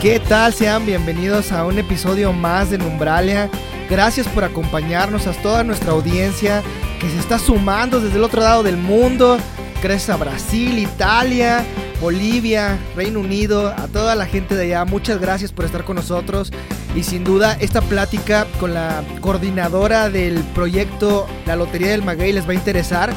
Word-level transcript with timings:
¿Qué 0.00 0.18
tal? 0.18 0.54
Sean 0.54 0.86
bienvenidos 0.86 1.52
a 1.52 1.66
un 1.66 1.78
episodio 1.78 2.32
más 2.32 2.70
de 2.70 2.78
Numbralia. 2.78 3.50
Gracias 3.90 4.26
por 4.26 4.44
acompañarnos 4.44 5.26
a 5.26 5.32
toda 5.32 5.62
nuestra 5.62 5.92
audiencia 5.92 6.62
que 6.98 7.10
se 7.10 7.18
está 7.18 7.38
sumando 7.38 8.00
desde 8.00 8.16
el 8.16 8.24
otro 8.24 8.40
lado 8.40 8.62
del 8.62 8.78
mundo. 8.78 9.36
Gracias 9.82 10.08
a 10.08 10.16
Brasil, 10.16 10.78
Italia, 10.78 11.66
Bolivia, 12.00 12.78
Reino 12.96 13.20
Unido, 13.20 13.68
a 13.68 13.88
toda 13.88 14.14
la 14.14 14.24
gente 14.24 14.54
de 14.54 14.62
allá. 14.62 14.86
Muchas 14.86 15.20
gracias 15.20 15.52
por 15.52 15.66
estar 15.66 15.84
con 15.84 15.96
nosotros. 15.96 16.50
Y 16.96 17.02
sin 17.02 17.22
duda 17.22 17.58
esta 17.60 17.82
plática 17.82 18.46
con 18.58 18.72
la 18.72 19.04
coordinadora 19.20 20.08
del 20.08 20.38
proyecto 20.54 21.26
La 21.44 21.56
Lotería 21.56 21.90
del 21.90 22.02
Maguey 22.02 22.32
les 22.32 22.48
va 22.48 22.52
a 22.52 22.54
interesar 22.54 23.12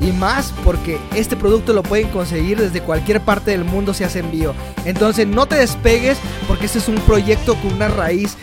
y 0.00 0.12
más 0.12 0.52
porque 0.64 0.98
este 1.14 1.36
producto 1.36 1.72
lo 1.72 1.82
pueden 1.82 2.08
conseguir 2.08 2.58
desde 2.58 2.80
cualquier 2.80 3.20
parte 3.20 3.50
del 3.50 3.64
mundo 3.64 3.94
si 3.94 4.04
hace 4.04 4.20
envío. 4.20 4.54
Entonces 4.84 5.26
no 5.26 5.46
te 5.46 5.56
despegues 5.56 6.18
porque 6.46 6.66
este 6.66 6.78
es 6.78 6.88
un 6.88 6.96
proyecto 6.96 7.54
con 7.56 7.74
una 7.74 7.88
raíz 7.88 8.36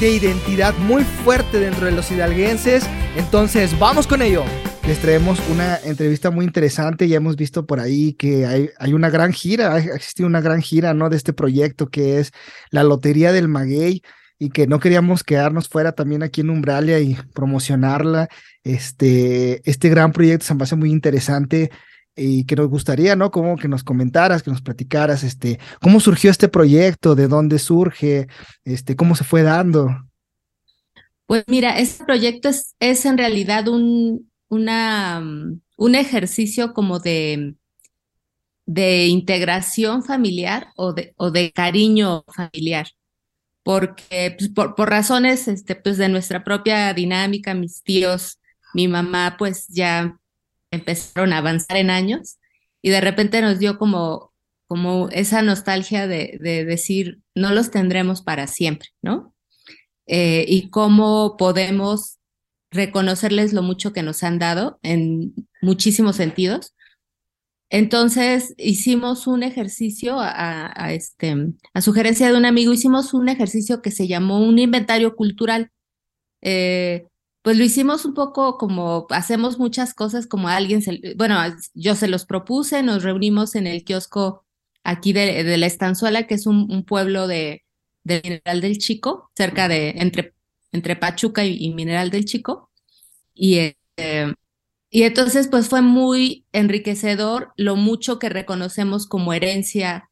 de 0.00 0.10
identidad 0.10 0.74
muy 0.78 1.04
fuerte 1.04 1.58
dentro 1.58 1.86
de 1.86 1.92
los 1.92 2.10
hidalguenses. 2.10 2.84
Entonces 3.16 3.78
vamos 3.78 4.06
con 4.06 4.22
ello. 4.22 4.44
Les 4.86 4.98
traemos 4.98 5.40
una 5.50 5.78
entrevista 5.78 6.30
muy 6.30 6.44
interesante. 6.44 7.08
Ya 7.08 7.16
hemos 7.16 7.34
visto 7.36 7.66
por 7.66 7.80
ahí 7.80 8.12
que 8.12 8.46
hay, 8.46 8.92
una 8.92 9.10
gran 9.10 9.32
gira, 9.32 9.74
ha 9.74 10.22
una 10.24 10.40
gran 10.40 10.62
gira 10.62 10.94
¿no? 10.94 11.08
de 11.08 11.16
este 11.16 11.32
proyecto 11.32 11.88
que 11.88 12.20
es 12.20 12.32
la 12.70 12.84
Lotería 12.84 13.32
del 13.32 13.48
Maguey 13.48 14.02
y 14.38 14.50
que 14.50 14.66
no 14.66 14.80
queríamos 14.80 15.24
quedarnos 15.24 15.68
fuera 15.68 15.92
también 15.92 16.22
aquí 16.22 16.42
en 16.42 16.50
Umbralia 16.50 17.00
y 17.00 17.16
promocionarla. 17.34 18.28
Este, 18.64 19.68
este 19.68 19.88
gran 19.88 20.12
proyecto 20.12 20.46
se 20.46 20.54
me 20.54 20.64
hace 20.64 20.76
muy 20.76 20.90
interesante 20.90 21.70
y 22.14 22.44
que 22.44 22.56
nos 22.56 22.68
gustaría, 22.68 23.16
¿no? 23.16 23.30
Como 23.30 23.56
que 23.56 23.68
nos 23.68 23.84
comentaras, 23.84 24.42
que 24.42 24.50
nos 24.50 24.62
platicaras, 24.62 25.22
este, 25.22 25.58
cómo 25.80 26.00
surgió 26.00 26.30
este 26.30 26.48
proyecto, 26.48 27.14
de 27.14 27.28
dónde 27.28 27.58
surge, 27.58 28.26
este, 28.64 28.96
cómo 28.96 29.14
se 29.14 29.24
fue 29.24 29.42
dando. 29.42 29.88
Pues 31.26 31.44
mira, 31.46 31.78
este 31.78 32.04
proyecto 32.04 32.48
es, 32.48 32.74
es 32.78 33.04
en 33.04 33.18
realidad 33.18 33.68
un, 33.68 34.30
una, 34.48 35.22
un 35.76 35.94
ejercicio 35.94 36.72
como 36.72 37.00
de, 37.00 37.54
de 38.64 39.06
integración 39.06 40.02
familiar 40.02 40.68
o 40.76 40.92
de, 40.92 41.14
o 41.16 41.30
de 41.30 41.52
cariño 41.52 42.24
familiar 42.28 42.86
porque 43.66 44.36
pues, 44.38 44.48
por, 44.50 44.88
razones 44.88 45.48
este, 45.48 45.74
pues, 45.74 45.98
de 45.98 46.08
nuestra 46.08 46.44
propia 46.44 46.94
dinámica, 46.94 47.52
mis 47.52 47.82
tíos, 47.82 48.38
mi 48.74 48.86
mamá, 48.86 49.34
pues 49.36 49.66
ya 49.66 50.16
empezaron 50.70 51.32
a 51.32 51.38
avanzar 51.38 51.76
en 51.76 51.90
años 51.90 52.38
y 52.80 52.90
de 52.90 53.00
repente 53.00 53.42
nos 53.42 53.58
dio 53.58 53.76
como, 53.76 54.32
como 54.68 55.08
esa 55.08 55.42
nostalgia 55.42 56.06
de, 56.06 56.38
de 56.40 56.64
decir, 56.64 57.18
no 57.34 57.50
los 57.50 57.72
tendremos 57.72 58.22
para 58.22 58.46
siempre, 58.46 58.90
¿no? 59.02 59.34
Eh, 60.06 60.44
y 60.46 60.70
cómo 60.70 61.36
podemos 61.36 62.20
reconocerles 62.70 63.52
lo 63.52 63.62
mucho 63.62 63.92
que 63.92 64.04
nos 64.04 64.22
han 64.22 64.38
dado 64.38 64.78
en 64.84 65.34
muchísimos 65.60 66.14
sentidos 66.14 66.75
entonces 67.68 68.54
hicimos 68.58 69.26
un 69.26 69.42
ejercicio 69.42 70.16
a, 70.18 70.92
este, 70.92 71.34
a 71.74 71.80
sugerencia 71.80 72.28
de 72.28 72.36
un 72.36 72.44
amigo, 72.44 72.72
hicimos 72.72 73.12
un 73.12 73.28
ejercicio 73.28 73.82
que 73.82 73.90
se 73.90 74.06
llamó 74.06 74.40
un 74.40 74.58
inventario 74.58 75.16
cultural. 75.16 75.70
Eh, 76.42 77.06
pues 77.42 77.56
lo 77.56 77.64
hicimos 77.64 78.04
un 78.04 78.14
poco 78.14 78.58
como 78.58 79.06
hacemos 79.10 79.58
muchas 79.58 79.94
cosas 79.94 80.26
como 80.26 80.48
alguien, 80.48 80.82
se, 80.82 81.14
bueno, 81.16 81.38
yo 81.74 81.94
se 81.94 82.08
los 82.08 82.24
propuse, 82.24 82.82
nos 82.82 83.02
reunimos 83.02 83.54
en 83.54 83.66
el 83.66 83.84
kiosco 83.84 84.44
aquí 84.84 85.12
de, 85.12 85.56
la 85.56 85.66
Estanzuela, 85.66 86.26
que 86.26 86.34
es 86.34 86.46
un, 86.46 86.84
pueblo 86.84 87.26
de, 87.26 87.64
Mineral 88.04 88.60
del 88.60 88.78
Chico, 88.78 89.30
cerca 89.36 89.68
de, 89.68 89.90
entre, 89.96 90.34
entre 90.72 90.96
Pachuca 90.96 91.44
y, 91.44 91.72
Mineral 91.74 92.10
del 92.10 92.24
Chico. 92.24 92.70
Y 93.34 93.58
eh, 93.96 94.34
y 94.96 95.02
entonces, 95.02 95.48
pues 95.48 95.68
fue 95.68 95.82
muy 95.82 96.46
enriquecedor 96.52 97.52
lo 97.58 97.76
mucho 97.76 98.18
que 98.18 98.30
reconocemos 98.30 99.06
como 99.06 99.34
herencia 99.34 100.08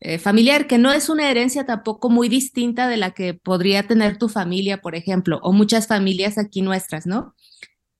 eh, 0.00 0.18
familiar, 0.18 0.66
que 0.66 0.76
no 0.76 0.90
es 0.90 1.08
una 1.08 1.30
herencia 1.30 1.66
tampoco 1.66 2.10
muy 2.10 2.28
distinta 2.28 2.88
de 2.88 2.96
la 2.96 3.12
que 3.12 3.34
podría 3.34 3.86
tener 3.86 4.18
tu 4.18 4.28
familia, 4.28 4.80
por 4.80 4.96
ejemplo, 4.96 5.38
o 5.44 5.52
muchas 5.52 5.86
familias 5.86 6.36
aquí 6.36 6.62
nuestras, 6.62 7.06
¿no? 7.06 7.36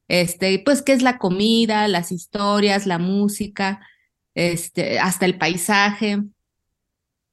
Este, 0.08 0.58
pues, 0.58 0.82
¿qué 0.82 0.94
es 0.94 1.02
la 1.02 1.18
comida, 1.18 1.86
las 1.86 2.10
historias, 2.10 2.84
la 2.84 2.98
música, 2.98 3.86
este, 4.34 4.98
hasta 4.98 5.26
el 5.26 5.38
paisaje? 5.38 6.20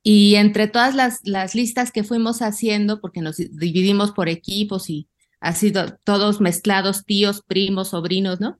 Y 0.04 0.36
entre 0.36 0.68
todas 0.68 0.94
las, 0.94 1.22
las 1.24 1.56
listas 1.56 1.92
que 1.92 2.04
fuimos 2.04 2.44
haciendo, 2.44 3.02
porque 3.02 3.22
nos 3.22 3.38
dividimos 3.38 4.12
por 4.12 4.30
equipos 4.30 4.92
y 4.92 5.10
sido 5.56 5.98
todos 6.04 6.40
mezclados, 6.40 7.04
tíos, 7.04 7.42
primos, 7.42 7.88
sobrinos, 7.88 8.40
¿no? 8.40 8.60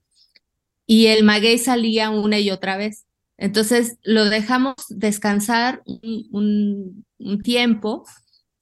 Y 0.92 1.08
el 1.08 1.24
maguey 1.24 1.58
salía 1.58 2.10
una 2.10 2.38
y 2.40 2.52
otra 2.52 2.76
vez. 2.76 3.06
Entonces 3.38 3.96
lo 4.04 4.26
dejamos 4.26 4.76
descansar 4.90 5.84
un, 5.86 7.06
tiempo, 7.46 8.06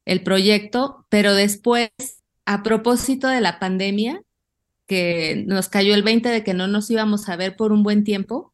el 0.06 0.22
proyecto, 0.22 1.07
pero 1.09 1.34
después, 1.34 1.90
a 2.45 2.62
propósito 2.62 3.28
de 3.28 3.41
la 3.41 3.57
pandemia, 3.57 4.22
que 4.85 5.44
nos 5.47 5.69
cayó 5.69 5.95
el 5.95 6.03
20 6.03 6.29
de 6.29 6.44
que 6.44 6.53
no 6.53 6.67
nos 6.67 6.91
íbamos 6.91 7.28
a 7.29 7.35
ver 7.35 7.56
por 7.56 7.72
un 7.72 7.81
buen 7.81 8.03
tiempo, 8.03 8.53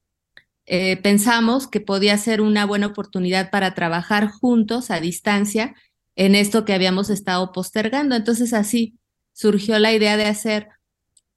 eh, 0.66 0.96
pensamos 0.96 1.68
que 1.68 1.82
podía 1.82 2.18
ser 2.18 2.40
una 2.40 2.66
buena 2.66 2.88
oportunidad 2.88 3.52
para 3.52 3.74
trabajar 3.74 4.30
juntos 4.30 4.90
a 4.90 5.02
distancia 5.02 5.76
en 6.16 6.36
esto 6.36 6.64
que 6.64 6.74
habíamos 6.74 7.10
estado 7.10 7.52
postergando. 7.52 8.16
Entonces 8.16 8.54
así 8.54 8.98
surgió 9.34 9.80
la 9.80 9.92
idea 9.92 10.16
de 10.16 10.28
hacer 10.28 10.70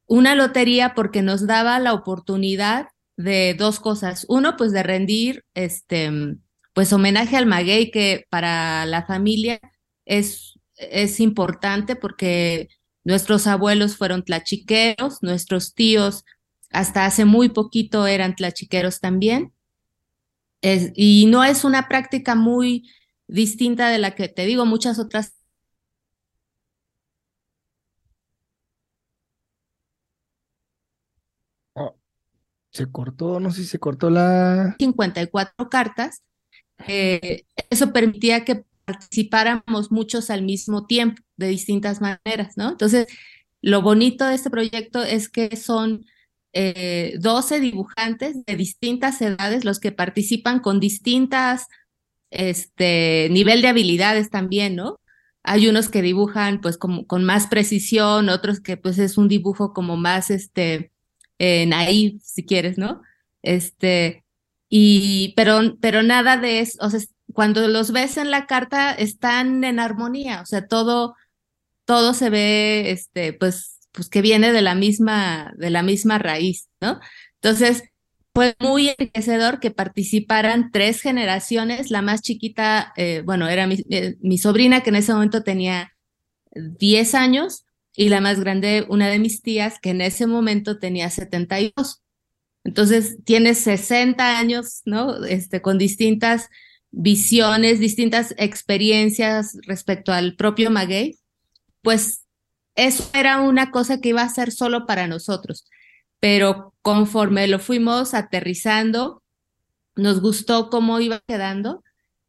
una 0.09 0.35
lotería 0.35 0.95
porque 0.95 1.23
nos 1.23 1.47
daba 1.47 1.79
la 1.79 1.93
oportunidad 1.93 2.89
de 3.17 3.55
dos 3.55 3.79
cosas. 3.79 4.27
Uno, 4.29 4.57
pues 4.57 4.73
de 4.73 4.83
rendir 4.83 5.45
este, 5.55 6.11
pues 6.73 6.93
homenaje 6.93 7.37
al 7.37 7.47
maguey, 7.47 7.91
que 7.91 8.27
para 8.31 8.87
la 8.87 9.07
familia 9.07 9.61
es, 10.07 10.59
es 10.77 11.21
importante 11.21 11.95
porque 11.95 12.69
nuestros 13.05 13.47
abuelos 13.47 13.97
fueron 13.97 14.25
tlachiqueros, 14.25 15.23
nuestros 15.23 15.75
tíos 15.75 16.25
hasta 16.71 17.05
hace 17.07 17.25
muy 17.25 17.51
poquito 17.51 18.07
eran 18.07 18.35
tlachiqueros 18.35 19.01
también. 19.01 19.53
y 20.63 21.27
no 21.27 21.45
es 21.45 21.65
una 21.65 21.89
práctica 21.89 22.35
muy 22.35 22.91
distinta 23.29 23.91
de 23.91 23.99
la 23.99 24.15
que 24.15 24.29
te 24.29 24.47
digo, 24.47 24.67
muchas 24.67 24.99
otras 24.99 25.38
se 32.71 32.91
cortó, 32.91 33.41
no 33.41 33.51
sé 33.51 33.63
si 33.63 33.69
se 33.69 33.79
cortó 33.79 34.11
la... 34.11 34.77
54 34.79 35.69
cartas. 35.69 36.23
Eh, 36.87 37.45
eso 37.71 37.93
permitía 37.93 38.45
que 38.45 38.65
participáramos 38.85 39.91
muchos 39.91 40.31
al 40.31 40.43
mismo 40.43 40.87
tiempo, 40.87 41.23
de 41.37 41.49
distintas 41.49 42.01
maneras, 42.01 42.57
¿no? 42.57 42.71
Entonces, 42.71 43.07
lo 43.61 43.83
bonito 43.83 44.27
de 44.27 44.35
este 44.35 44.51
proyecto 44.51 45.03
es 45.03 45.29
que 45.29 45.57
son 45.57 46.07
eh, 46.53 47.15
12 47.21 47.61
dibujantes 47.61 48.45
de 48.45 48.57
distintas 48.57 49.21
edades 49.21 49.65
los 49.65 49.81
que 49.81 49.93
participan 49.93 50.61
con 50.61 50.81
distintas 50.81 51.67
este, 52.31 53.29
nivel 53.31 53.63
de 53.63 53.69
habilidades 53.69 54.31
también, 54.31 54.77
¿no? 54.77 54.99
Hay 55.43 55.69
unos 55.69 55.89
que 55.89 56.03
dibujan 56.03 56.61
pues 56.61 56.77
como, 56.79 57.07
con 57.07 57.25
más 57.25 57.47
precisión, 57.47 58.29
otros 58.29 58.61
que 58.61 58.77
pues 58.77 58.99
es 58.99 59.19
un 59.19 59.29
dibujo 59.29 59.73
como 59.73 59.97
más 59.97 60.31
este, 60.31 60.93
en 61.39 61.73
ahí, 61.73 62.19
si 62.23 62.45
quieres, 62.45 62.79
¿no? 62.79 63.03
Este, 63.43 64.25
y, 64.69 65.35
pero, 65.37 65.77
pero 65.81 66.03
nada 66.03 66.37
de 66.37 66.61
eso, 66.61 66.79
o 66.85 66.91
sea, 66.91 67.01
cuando 67.33 67.69
los 67.69 67.93
ves 67.93 68.17
en 68.17 68.31
la 68.31 68.47
carta 68.47 68.93
están 68.93 69.63
en 69.65 69.81
armonía, 69.81 70.41
o 70.43 70.47
sea, 70.47 70.67
todo, 70.67 71.15
todo 71.85 72.15
se 72.15 72.31
ve, 72.31 72.91
este, 72.91 73.33
pues, 73.33 73.81
pues 73.93 74.09
que 74.09 74.23
viene 74.23 74.53
de 74.53 74.63
la 74.63 74.75
misma, 74.75 75.53
de 75.57 75.71
la 75.71 75.83
misma 75.83 76.19
raíz, 76.19 76.69
¿no? 76.81 77.01
Entonces, 77.41 77.85
fue 78.35 78.55
muy 78.61 78.89
enriquecedor 78.91 79.59
que 79.61 79.71
participaran 79.71 80.71
tres 80.71 81.01
generaciones, 81.01 81.91
la 81.91 82.03
más 82.03 82.23
chiquita, 82.23 82.93
eh, 82.97 83.23
bueno, 83.25 83.49
era 83.49 83.67
mi, 83.67 83.83
eh, 83.91 84.17
mi 84.21 84.39
sobrina 84.39 84.83
que 84.83 84.91
en 84.91 84.97
ese 84.97 85.13
momento 85.13 85.43
tenía 85.43 85.93
10 86.53 87.15
años, 87.15 87.65
y 88.01 88.11
la 88.11 88.21
más 88.21 88.39
grande, 88.39 88.87
una 88.89 89.09
de 89.09 89.19
mis 89.19 89.43
tías, 89.43 89.81
que 89.81 89.91
en 89.91 90.01
ese 90.01 90.29
momento 90.29 90.79
tenía 90.79 91.11
72. 91.11 92.01
Entonces, 92.63 93.19
tiene 93.25 93.57
60 93.57 94.39
años, 94.39 94.83
¿no? 94.85 95.25
Este, 95.25 95.61
con 95.61 95.79
distintas 95.79 96.49
visiones, 96.93 97.81
distintas 97.81 98.37
experiencias 98.39 99.59
respecto 99.67 100.13
al 100.13 100.37
propio 100.37 100.71
maguey, 100.71 101.19
pues 101.83 102.25
eso 102.77 103.11
era 103.15 103.41
una 103.41 103.73
cosa 103.73 104.01
que 104.01 104.11
iba 104.11 104.23
a 104.23 104.29
ser 104.29 104.53
solo 104.53 104.87
para 104.87 105.09
nosotros. 105.09 105.65
Pero 106.21 106.77
conforme 106.83 107.49
lo 107.49 107.59
fuimos 107.59 108.15
aterrizando, 108.15 109.25
nos 109.97 110.21
gustó 110.21 110.71
cómo 110.71 111.01
iba 111.01 111.21
quedando 111.27 111.83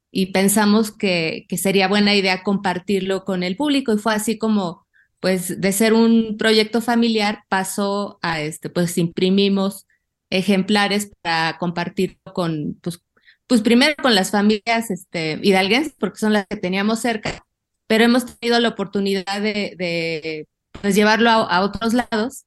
y 0.10 0.32
pensamos 0.32 0.92
que, 0.92 1.46
que 1.48 1.60
sería 1.60 1.88
buena 1.88 2.16
idea 2.16 2.42
compartirlo 2.42 3.24
con 3.24 3.44
el 3.44 3.56
público 3.56 3.94
y 3.94 4.00
fue 4.00 4.16
así 4.16 4.40
como 4.40 4.89
pues 5.20 5.60
de 5.60 5.72
ser 5.72 5.94
un 5.94 6.38
proyecto 6.38 6.82
familiar 6.82 7.44
pasó 7.50 8.20
a 8.22 8.42
este, 8.42 8.70
pues 8.70 8.98
imprimimos 8.98 9.86
ejemplares 10.30 11.12
para 11.22 11.58
compartirlo 11.58 12.20
con, 12.34 12.78
pues, 12.82 13.02
pues 13.48 13.62
primero 13.62 13.96
con 14.02 14.16
las 14.16 14.32
familias 14.32 14.92
este, 14.92 15.40
hidalguenses, 15.42 15.96
porque 16.00 16.20
son 16.20 16.34
las 16.34 16.46
que 16.48 16.58
teníamos 16.58 17.00
cerca, 17.00 17.46
pero 17.88 18.04
hemos 18.04 18.38
tenido 18.38 18.60
la 18.60 18.70
oportunidad 18.70 19.42
de, 19.42 19.76
de 19.78 20.48
pues, 20.82 20.96
llevarlo 20.96 21.30
a, 21.30 21.62
otros 21.62 21.94
lados 21.94 22.46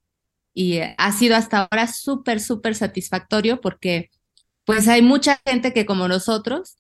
y 0.55 0.79
ha 0.81 1.13
sido 1.13 1.37
hasta 1.37 1.63
ahora 1.63 1.87
súper, 1.89 2.41
súper 2.41 2.75
satisfactorio 2.75 3.61
porque 3.61 4.11
pues 4.65 4.87
hay 4.89 5.03
mucha 5.03 5.41
gente 5.45 5.73
que 5.73 5.87
como 5.87 6.09
nosotros 6.09 6.77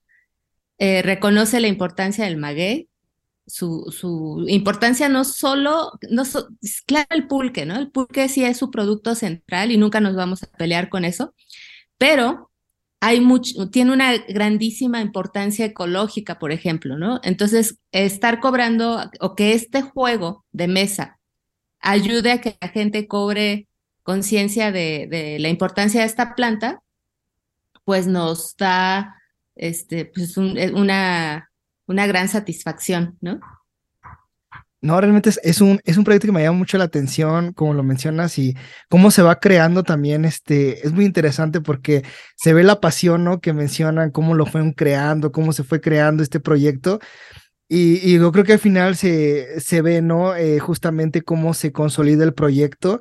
eh, 0.78 1.02
reconoce 1.02 1.60
la 1.60 1.68
importancia 1.68 2.24
del 2.24 2.36
maguey, 2.36 2.88
su, 3.46 4.44
importancia 4.48 5.08
no 5.08 5.24
solo, 5.24 5.92
no 6.10 6.22
claro 6.86 7.08
el 7.10 7.26
pulque, 7.26 7.66
¿no? 7.66 7.76
El 7.76 7.90
pulque 7.90 8.28
sí 8.28 8.44
es 8.44 8.56
su 8.58 8.70
producto 8.70 9.14
central 9.14 9.70
y 9.70 9.76
nunca 9.76 10.00
nos 10.00 10.14
vamos 10.14 10.42
a 10.42 10.46
pelear 10.46 10.88
con 10.88 11.04
eso, 11.04 11.34
pero 11.98 12.50
hay 13.00 13.20
mucho, 13.20 13.68
tiene 13.70 13.92
una 13.92 14.16
grandísima 14.16 15.00
importancia 15.00 15.66
ecológica, 15.66 16.38
por 16.38 16.52
ejemplo, 16.52 16.96
¿no? 16.96 17.20
Entonces, 17.24 17.78
estar 17.90 18.38
cobrando 18.40 19.10
o 19.20 19.34
que 19.34 19.54
este 19.54 19.82
juego 19.82 20.44
de 20.52 20.68
mesa 20.68 21.18
ayude 21.80 22.32
a 22.32 22.40
que 22.40 22.56
la 22.60 22.68
gente 22.68 23.08
cobre 23.08 23.66
conciencia 24.04 24.72
de, 24.72 25.36
la 25.40 25.48
importancia 25.48 26.00
de 26.00 26.06
esta 26.06 26.34
planta, 26.34 26.82
pues 27.84 28.06
nos 28.06 28.56
da 28.56 29.16
este, 29.56 30.06
pues 30.06 30.36
una, 30.36 31.51
una 31.86 32.06
gran 32.06 32.28
satisfacción, 32.28 33.18
¿no? 33.20 33.40
No, 34.82 35.00
realmente 35.00 35.30
es, 35.44 35.60
un, 35.60 35.80
es 35.84 35.96
un 35.96 36.02
proyecto 36.02 36.26
que 36.26 36.32
me 36.32 36.42
llama 36.42 36.58
mucho 36.58 36.76
la 36.76 36.84
atención, 36.84 37.52
como 37.52 37.72
lo 37.72 37.84
mencionas, 37.84 38.36
y 38.36 38.56
cómo 38.88 39.12
se 39.12 39.22
va 39.22 39.38
creando 39.38 39.84
también, 39.84 40.24
este, 40.24 40.84
es 40.84 40.92
muy 40.92 41.04
interesante 41.04 41.60
porque 41.60 42.02
se 42.36 42.52
ve 42.52 42.64
la 42.64 42.80
pasión, 42.80 43.22
¿no? 43.22 43.40
Que 43.40 43.52
mencionan, 43.52 44.10
cómo 44.10 44.34
lo 44.34 44.44
fueron 44.44 44.72
creando, 44.72 45.30
cómo 45.30 45.52
se 45.52 45.62
fue 45.62 45.80
creando 45.80 46.24
este 46.24 46.40
proyecto. 46.40 46.98
Y, 47.68 48.00
y 48.02 48.18
yo 48.18 48.32
creo 48.32 48.44
que 48.44 48.54
al 48.54 48.58
final 48.58 48.96
se, 48.96 49.60
se 49.60 49.82
ve, 49.82 50.02
¿no? 50.02 50.34
Eh, 50.34 50.58
justamente 50.58 51.22
cómo 51.22 51.54
se 51.54 51.72
consolida 51.72 52.24
el 52.24 52.34
proyecto 52.34 53.00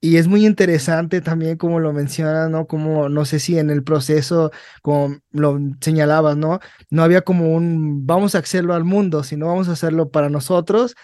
y 0.00 0.16
es 0.16 0.28
muy 0.28 0.46
interesante 0.46 1.20
también 1.20 1.56
como 1.56 1.80
lo 1.80 1.92
mencionas, 1.92 2.50
¿no? 2.50 2.66
Como 2.66 3.08
no 3.08 3.24
sé 3.24 3.40
si 3.40 3.58
en 3.58 3.70
el 3.70 3.82
proceso, 3.82 4.52
como 4.82 5.16
lo 5.32 5.58
señalabas, 5.80 6.36
¿no? 6.36 6.60
No 6.90 7.02
había 7.02 7.22
como 7.22 7.54
un 7.54 8.06
vamos 8.06 8.34
a 8.34 8.38
hacerlo 8.38 8.74
al 8.74 8.84
mundo, 8.84 9.24
sino 9.24 9.46
vamos 9.48 9.68
a 9.68 9.72
hacerlo 9.72 10.10
para 10.10 10.28
nosotros. 10.30 10.94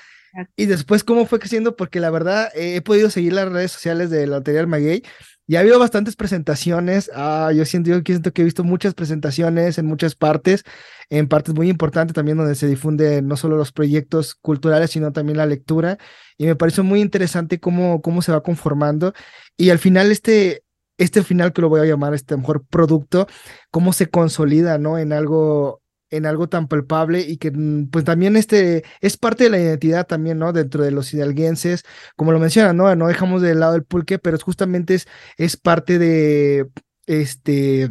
Y 0.56 0.66
después 0.66 1.04
cómo 1.04 1.26
fue 1.26 1.38
creciendo, 1.38 1.76
porque 1.76 2.00
la 2.00 2.10
verdad 2.10 2.50
he 2.54 2.80
podido 2.82 3.10
seguir 3.10 3.34
las 3.34 3.50
redes 3.52 3.72
sociales 3.72 4.10
de 4.10 4.26
la 4.26 4.38
Lotería 4.38 4.66
Maguey 4.66 5.02
y 5.46 5.56
ha 5.56 5.60
habido 5.60 5.78
bastantes 5.78 6.16
presentaciones. 6.16 7.10
Ah, 7.14 7.52
yo 7.54 7.64
siento, 7.64 7.90
yo 7.90 8.00
siento 8.04 8.32
que 8.32 8.42
he 8.42 8.44
visto 8.44 8.64
muchas 8.64 8.94
presentaciones 8.94 9.78
en 9.78 9.86
muchas 9.86 10.14
partes, 10.14 10.64
en 11.10 11.28
partes 11.28 11.54
muy 11.54 11.68
importantes 11.68 12.14
también 12.14 12.38
donde 12.38 12.54
se 12.54 12.66
difunde 12.66 13.20
no 13.22 13.36
solo 13.36 13.56
los 13.56 13.72
proyectos 13.72 14.34
culturales, 14.34 14.90
sino 14.90 15.12
también 15.12 15.36
la 15.38 15.46
lectura. 15.46 15.98
Y 16.38 16.46
me 16.46 16.56
pareció 16.56 16.82
muy 16.82 17.00
interesante 17.00 17.60
cómo, 17.60 18.00
cómo 18.00 18.22
se 18.22 18.32
va 18.32 18.42
conformando. 18.42 19.12
Y 19.56 19.70
al 19.70 19.78
final 19.78 20.10
este, 20.10 20.64
este 20.98 21.22
final 21.22 21.52
que 21.52 21.62
lo 21.62 21.68
voy 21.68 21.80
a 21.80 21.86
llamar 21.86 22.14
este 22.14 22.36
mejor 22.36 22.64
producto, 22.66 23.26
cómo 23.70 23.92
se 23.92 24.08
consolida, 24.08 24.78
¿no? 24.78 24.98
En 24.98 25.12
algo 25.12 25.82
en 26.16 26.26
algo 26.26 26.48
tan 26.48 26.68
palpable 26.68 27.20
y 27.20 27.36
que 27.38 27.50
mm, 27.50 27.88
pues 27.90 28.04
también 28.04 28.36
este 28.36 28.84
es 29.00 29.16
parte 29.16 29.44
de 29.44 29.50
la 29.50 29.58
identidad 29.58 30.06
también, 30.06 30.38
¿no? 30.38 30.52
Dentro 30.52 30.84
de 30.84 30.90
los 30.90 31.12
hidalguenses, 31.14 31.84
como 32.16 32.32
lo 32.32 32.38
mencionan, 32.38 32.76
¿no? 32.76 32.94
No 32.96 33.08
dejamos 33.08 33.42
de 33.42 33.54
lado 33.54 33.74
el 33.74 33.84
pulque, 33.84 34.18
pero 34.18 34.38
justamente 34.38 34.94
es, 34.94 35.06
es 35.36 35.56
parte 35.56 35.98
de 35.98 36.68
este 37.06 37.88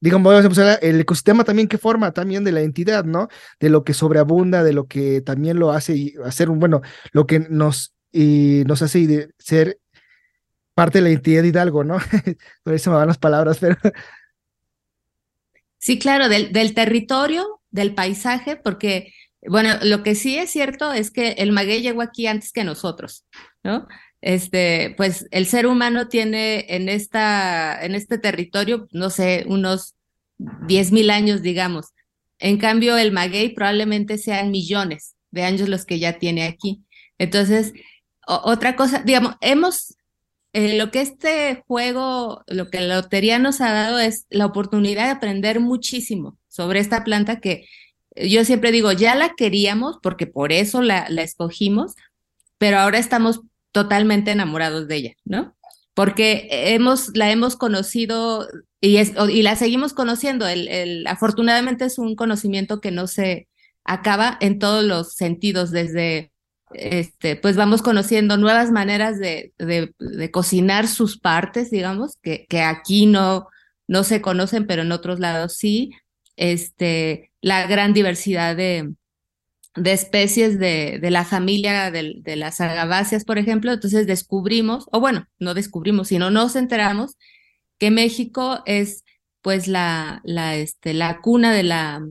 digamos, 0.00 0.34
el 0.80 1.00
ecosistema 1.00 1.44
también 1.44 1.68
que 1.68 1.78
forma 1.78 2.12
también 2.12 2.42
de 2.44 2.52
la 2.52 2.62
entidad, 2.62 3.04
¿no? 3.04 3.28
De 3.60 3.68
lo 3.70 3.84
que 3.84 3.94
sobreabunda, 3.94 4.64
de 4.64 4.72
lo 4.72 4.86
que 4.86 5.20
también 5.20 5.58
lo 5.58 5.72
hace 5.72 6.14
hacer 6.24 6.48
un, 6.50 6.58
bueno, 6.58 6.80
lo 7.12 7.26
que 7.26 7.40
nos, 7.40 7.94
y 8.10 8.64
nos 8.66 8.82
hace 8.82 9.28
ser 9.38 9.78
parte 10.74 10.98
de 10.98 11.02
la 11.02 11.10
entidad 11.10 11.42
de 11.42 11.48
Hidalgo, 11.48 11.84
¿no? 11.84 11.98
Por 12.64 12.74
eso 12.74 12.90
me 12.90 12.96
van 12.96 13.08
las 13.08 13.18
palabras, 13.18 13.58
pero 13.60 13.76
Sí, 15.80 15.98
claro, 15.98 16.28
del, 16.28 16.52
del 16.52 16.74
territorio, 16.74 17.60
del 17.70 17.94
paisaje, 17.94 18.56
porque, 18.56 19.14
bueno, 19.42 19.70
lo 19.82 20.02
que 20.02 20.14
sí 20.14 20.36
es 20.36 20.50
cierto 20.50 20.92
es 20.92 21.10
que 21.10 21.30
el 21.32 21.52
maguey 21.52 21.80
llegó 21.80 22.02
aquí 22.02 22.26
antes 22.26 22.52
que 22.52 22.64
nosotros, 22.64 23.24
¿no? 23.64 23.88
Este, 24.20 24.92
pues 24.98 25.26
el 25.30 25.46
ser 25.46 25.66
humano 25.66 26.08
tiene 26.08 26.66
en 26.68 26.90
esta, 26.90 27.82
en 27.82 27.94
este 27.94 28.18
territorio, 28.18 28.88
no 28.92 29.08
sé, 29.08 29.44
unos 29.48 29.94
diez 30.66 30.92
mil 30.92 31.08
años, 31.08 31.40
digamos. 31.40 31.86
En 32.38 32.58
cambio, 32.58 32.98
el 32.98 33.12
maguey 33.12 33.54
probablemente 33.54 34.18
sean 34.18 34.50
millones 34.50 35.16
de 35.30 35.44
años 35.44 35.70
los 35.70 35.86
que 35.86 35.98
ya 35.98 36.18
tiene 36.18 36.44
aquí. 36.44 36.84
Entonces, 37.16 37.72
otra 38.26 38.76
cosa, 38.76 39.02
digamos, 39.02 39.36
hemos 39.40 39.96
eh, 40.52 40.76
lo 40.76 40.90
que 40.90 41.00
este 41.00 41.62
juego, 41.66 42.42
lo 42.46 42.68
que 42.70 42.80
la 42.80 42.96
lotería 42.96 43.38
nos 43.38 43.60
ha 43.60 43.72
dado 43.72 43.98
es 43.98 44.26
la 44.30 44.46
oportunidad 44.46 45.04
de 45.04 45.10
aprender 45.10 45.60
muchísimo 45.60 46.38
sobre 46.48 46.80
esta 46.80 47.04
planta 47.04 47.40
que 47.40 47.66
yo 48.16 48.44
siempre 48.44 48.72
digo, 48.72 48.92
ya 48.92 49.14
la 49.14 49.34
queríamos 49.34 49.98
porque 50.02 50.26
por 50.26 50.52
eso 50.52 50.82
la, 50.82 51.06
escogimos, 51.18 51.94
pero 52.58 52.78
ahora 52.78 52.98
estamos 52.98 53.40
totalmente 53.72 54.32
enamorados 54.32 54.88
de 54.88 54.96
ella, 54.96 55.12
¿no? 55.24 55.56
Porque 55.94 56.48
hemos, 56.50 57.16
la 57.16 57.30
hemos 57.30 57.56
conocido 57.56 58.48
y, 58.80 58.96
es, 58.96 59.12
y 59.28 59.42
la 59.42 59.56
seguimos 59.56 59.92
conociendo. 59.92 60.46
El, 60.46 61.06
afortunadamente 61.06 61.84
es 61.84 61.98
un 61.98 62.16
conocimiento 62.16 62.80
que 62.80 62.90
no 62.90 63.06
se 63.06 63.48
acaba 63.84 64.36
en 64.40 64.58
todos 64.58 64.84
los 64.84 65.14
sentidos, 65.14 65.70
desde 65.70 66.29
este, 66.72 67.36
pues 67.36 67.56
vamos 67.56 67.82
conociendo 67.82 68.36
nuevas 68.36 68.70
maneras 68.70 69.18
de, 69.18 69.52
de, 69.58 70.30
cocinar 70.30 70.86
sus 70.86 71.18
partes, 71.18 71.70
digamos, 71.70 72.16
que, 72.22 72.46
que 72.48 72.62
aquí 72.62 73.06
no, 73.06 73.48
no 73.88 74.04
se 74.04 74.20
conocen, 74.20 74.66
pero 74.66 74.82
en 74.82 74.92
otros 74.92 75.20
lados 75.20 75.56
sí. 75.56 75.92
Este, 76.36 77.32
la 77.40 77.66
gran 77.66 77.92
diversidad 77.92 78.56
de, 78.56 78.94
de 79.76 79.92
especies 79.92 80.58
de, 80.58 80.98
de 81.00 81.10
la 81.10 81.24
familia 81.24 81.90
de, 81.90 82.36
las 82.36 82.60
agaváceas, 82.60 83.24
por 83.24 83.38
ejemplo. 83.38 83.72
Entonces 83.72 84.06
descubrimos, 84.06 84.86
o 84.92 85.00
bueno, 85.00 85.26
no 85.38 85.54
descubrimos, 85.54 86.08
sino 86.08 86.30
nos 86.30 86.56
enteramos 86.56 87.16
que 87.78 87.90
México 87.90 88.62
es 88.66 89.04
pues 89.42 89.68
la, 89.68 90.20
la, 90.24 90.56
este, 90.56 90.92
la 90.92 91.20
cuna 91.20 91.52
de 91.52 91.62
la, 91.62 92.02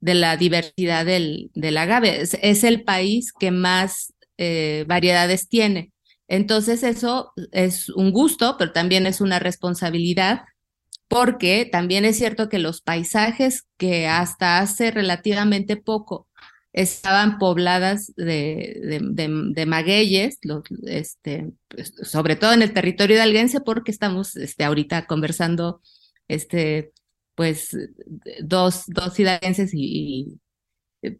de 0.00 0.14
la 0.14 0.36
diversidad 0.36 1.04
del, 1.04 1.50
agave. 1.76 2.22
Es, 2.22 2.64
el 2.64 2.82
país 2.82 3.32
que 3.32 3.50
más 3.50 4.14
eh, 4.38 4.84
variedades 4.88 5.48
tiene. 5.48 5.92
Entonces 6.28 6.82
eso 6.82 7.32
es 7.52 7.88
un 7.90 8.12
gusto, 8.12 8.56
pero 8.58 8.72
también 8.72 9.06
es 9.06 9.20
una 9.20 9.38
responsabilidad, 9.38 10.42
porque 11.08 11.68
también 11.70 12.04
es 12.04 12.18
cierto 12.18 12.48
que 12.48 12.58
los 12.58 12.82
paisajes 12.82 13.66
que 13.78 14.06
hasta 14.06 14.58
hace 14.58 14.90
relativamente 14.90 15.76
poco 15.76 16.28
estaban 16.72 17.38
pobladas 17.38 18.12
de, 18.16 19.00
de, 19.10 19.66
magueyes, 19.66 20.38
este, 20.84 21.50
pues, 21.68 21.94
sobre 22.02 22.36
todo 22.36 22.52
en 22.52 22.62
el 22.62 22.72
territorio 22.72 23.16
de 23.16 23.22
Alguense, 23.22 23.60
porque 23.60 23.90
estamos 23.90 24.36
este, 24.36 24.64
ahorita 24.64 25.06
conversando 25.06 25.80
este, 26.28 26.92
pues 27.34 27.76
dos, 28.42 28.84
dos 28.86 29.18
hidalguenses 29.18 29.70
y, 29.72 30.38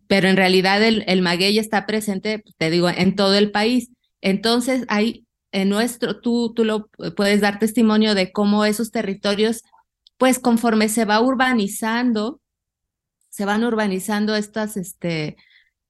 pero 0.07 0.29
en 0.29 0.37
realidad 0.37 0.83
el, 0.83 1.05
el 1.07 1.23
maguey 1.23 1.59
está 1.59 1.87
presente, 1.87 2.43
te 2.57 2.71
digo, 2.71 2.89
en 2.89 3.15
todo 3.15 3.35
el 3.35 3.51
país. 3.51 3.91
Entonces, 4.21 4.85
hay 4.89 5.27
en 5.53 5.69
nuestro, 5.69 6.21
tú, 6.21 6.53
tú 6.55 6.65
lo 6.65 6.89
puedes 7.17 7.41
dar 7.41 7.59
testimonio 7.59 8.15
de 8.15 8.33
cómo 8.33 8.65
esos 8.65 8.91
territorios, 8.91 9.63
pues 10.19 10.39
conforme 10.39 10.89
se 10.89 11.05
va 11.05 11.21
urbanizando, 11.21 12.41
se 13.31 13.45
van 13.45 13.65
urbanizando 13.65 14.35
estas, 14.35 14.77
este, 14.77 15.37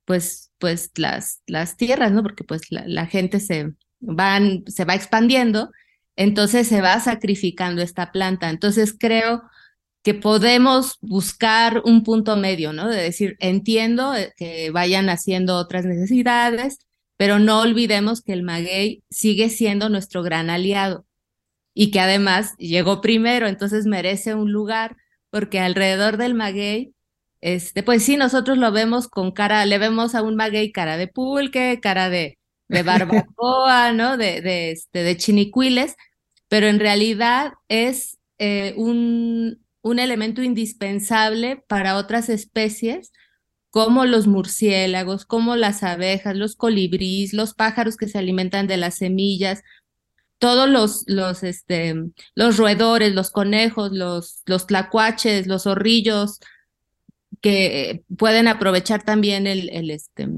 pues, 0.05 0.53
pues 0.59 0.91
las, 0.97 1.43
las 1.47 1.77
tierras, 1.77 2.13
¿no? 2.13 2.23
Porque 2.23 2.45
pues 2.45 2.71
la, 2.71 2.85
la 2.87 3.07
gente 3.07 3.41
se 3.41 3.73
van, 4.01 4.65
se 4.67 4.85
va 4.85 4.95
expandiendo, 4.95 5.71
entonces 6.17 6.69
se 6.69 6.81
va 6.81 7.01
sacrificando 7.01 7.83
esta 7.83 8.13
planta. 8.13 8.51
Entonces 8.51 8.95
creo 8.99 9.43
que 10.03 10.15
podemos 10.15 10.99
buscar 11.01 11.83
un 11.85 12.05
punto 12.05 12.37
medio, 12.37 12.73
¿no? 12.73 12.89
De 12.89 12.97
decir, 13.03 13.37
entiendo 13.41 14.15
eh, 14.15 14.33
que 14.37 14.71
vayan 14.71 15.09
haciendo 15.09 15.57
otras 15.57 15.85
necesidades, 15.85 16.79
pero 17.17 17.39
no 17.39 17.61
olvidemos 17.61 18.23
que 18.23 18.33
el 18.33 18.43
maguey 18.43 19.03
sigue 19.11 19.51
siendo 19.51 19.89
nuestro 19.89 20.23
gran 20.23 20.51
aliado 20.51 21.05
y 21.75 21.91
que 21.91 22.01
además 22.01 22.55
llegó 22.59 23.01
primero, 23.01 23.49
entonces 23.49 23.87
merece 23.87 24.35
un 24.35 24.53
lugar, 24.53 24.97
porque 25.31 25.61
alrededor 25.61 26.17
del 26.17 26.35
maguey 26.35 26.95
este, 27.41 27.83
pues 27.83 28.03
sí, 28.03 28.17
nosotros 28.17 28.59
lo 28.59 28.73
vemos 28.73 29.09
con 29.09 29.31
cara, 29.33 29.65
le 29.67 29.79
vemos 29.79 30.15
a 30.15 30.23
un 30.23 30.37
maguey 30.37 30.73
cara 30.73 30.97
de 30.97 31.07
pulque, 31.09 31.79
cara 31.81 32.11
de, 32.11 32.39
de 32.69 32.83
barbacoa, 32.83 33.93
¿no? 33.93 34.17
De, 34.17 34.41
de, 34.41 34.73
este, 34.73 35.03
de 35.03 35.17
chinicuiles, 35.17 35.97
pero 36.49 36.67
en 36.67 36.81
realidad 36.81 37.53
es 37.69 38.19
eh, 38.39 38.75
un, 38.77 39.65
un 39.89 39.99
elemento 39.99 40.43
indispensable 40.43 41.65
para 41.67 41.97
otras 41.97 42.29
especies 42.29 43.13
como 43.71 44.05
los 44.05 44.27
murciélagos, 44.27 45.25
como 45.25 45.57
las 45.57 45.83
abejas, 45.83 46.37
los 46.37 46.57
colibríes, 46.57 47.33
los 47.33 47.55
pájaros 47.55 47.97
que 47.97 48.09
se 48.09 48.19
alimentan 48.19 48.67
de 48.67 48.77
las 48.77 48.97
semillas, 48.97 49.63
todos 50.39 50.69
los, 50.69 51.05
los, 51.07 51.43
este, 51.43 51.95
los 52.35 52.57
roedores, 52.57 53.15
los 53.15 53.31
conejos, 53.31 53.93
los, 53.93 54.43
los 54.47 54.67
tlacuaches, 54.67 55.47
los 55.47 55.65
zorrillos, 55.65 56.39
que 57.41 58.03
pueden 58.17 58.49
aprovechar 58.49 59.03
también 59.03 59.47
el, 59.47 59.69
el 59.71 59.91
este, 59.91 60.29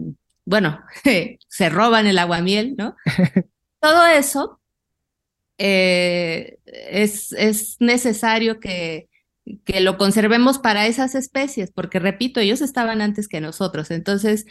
bueno, 0.45 0.81
se 1.49 1.69
roban 1.69 2.07
el 2.07 2.19
aguamiel, 2.19 2.75
¿no? 2.77 2.97
Todo 3.81 4.07
eso 4.07 4.61
eh, 5.59 6.59
es, 6.65 7.33
es 7.33 7.77
necesario 7.81 8.61
que, 8.61 9.10
que 9.65 9.81
lo 9.81 9.97
conservemos 9.99 10.59
para 10.59 10.87
esas 10.87 11.15
especies, 11.15 11.73
porque 11.73 11.99
repito, 11.99 12.41
ellos 12.41 12.61
estaban 12.61 13.01
antes 13.01 13.29
que 13.29 13.41
nosotros. 13.41 13.91
Entonces, 13.91 14.47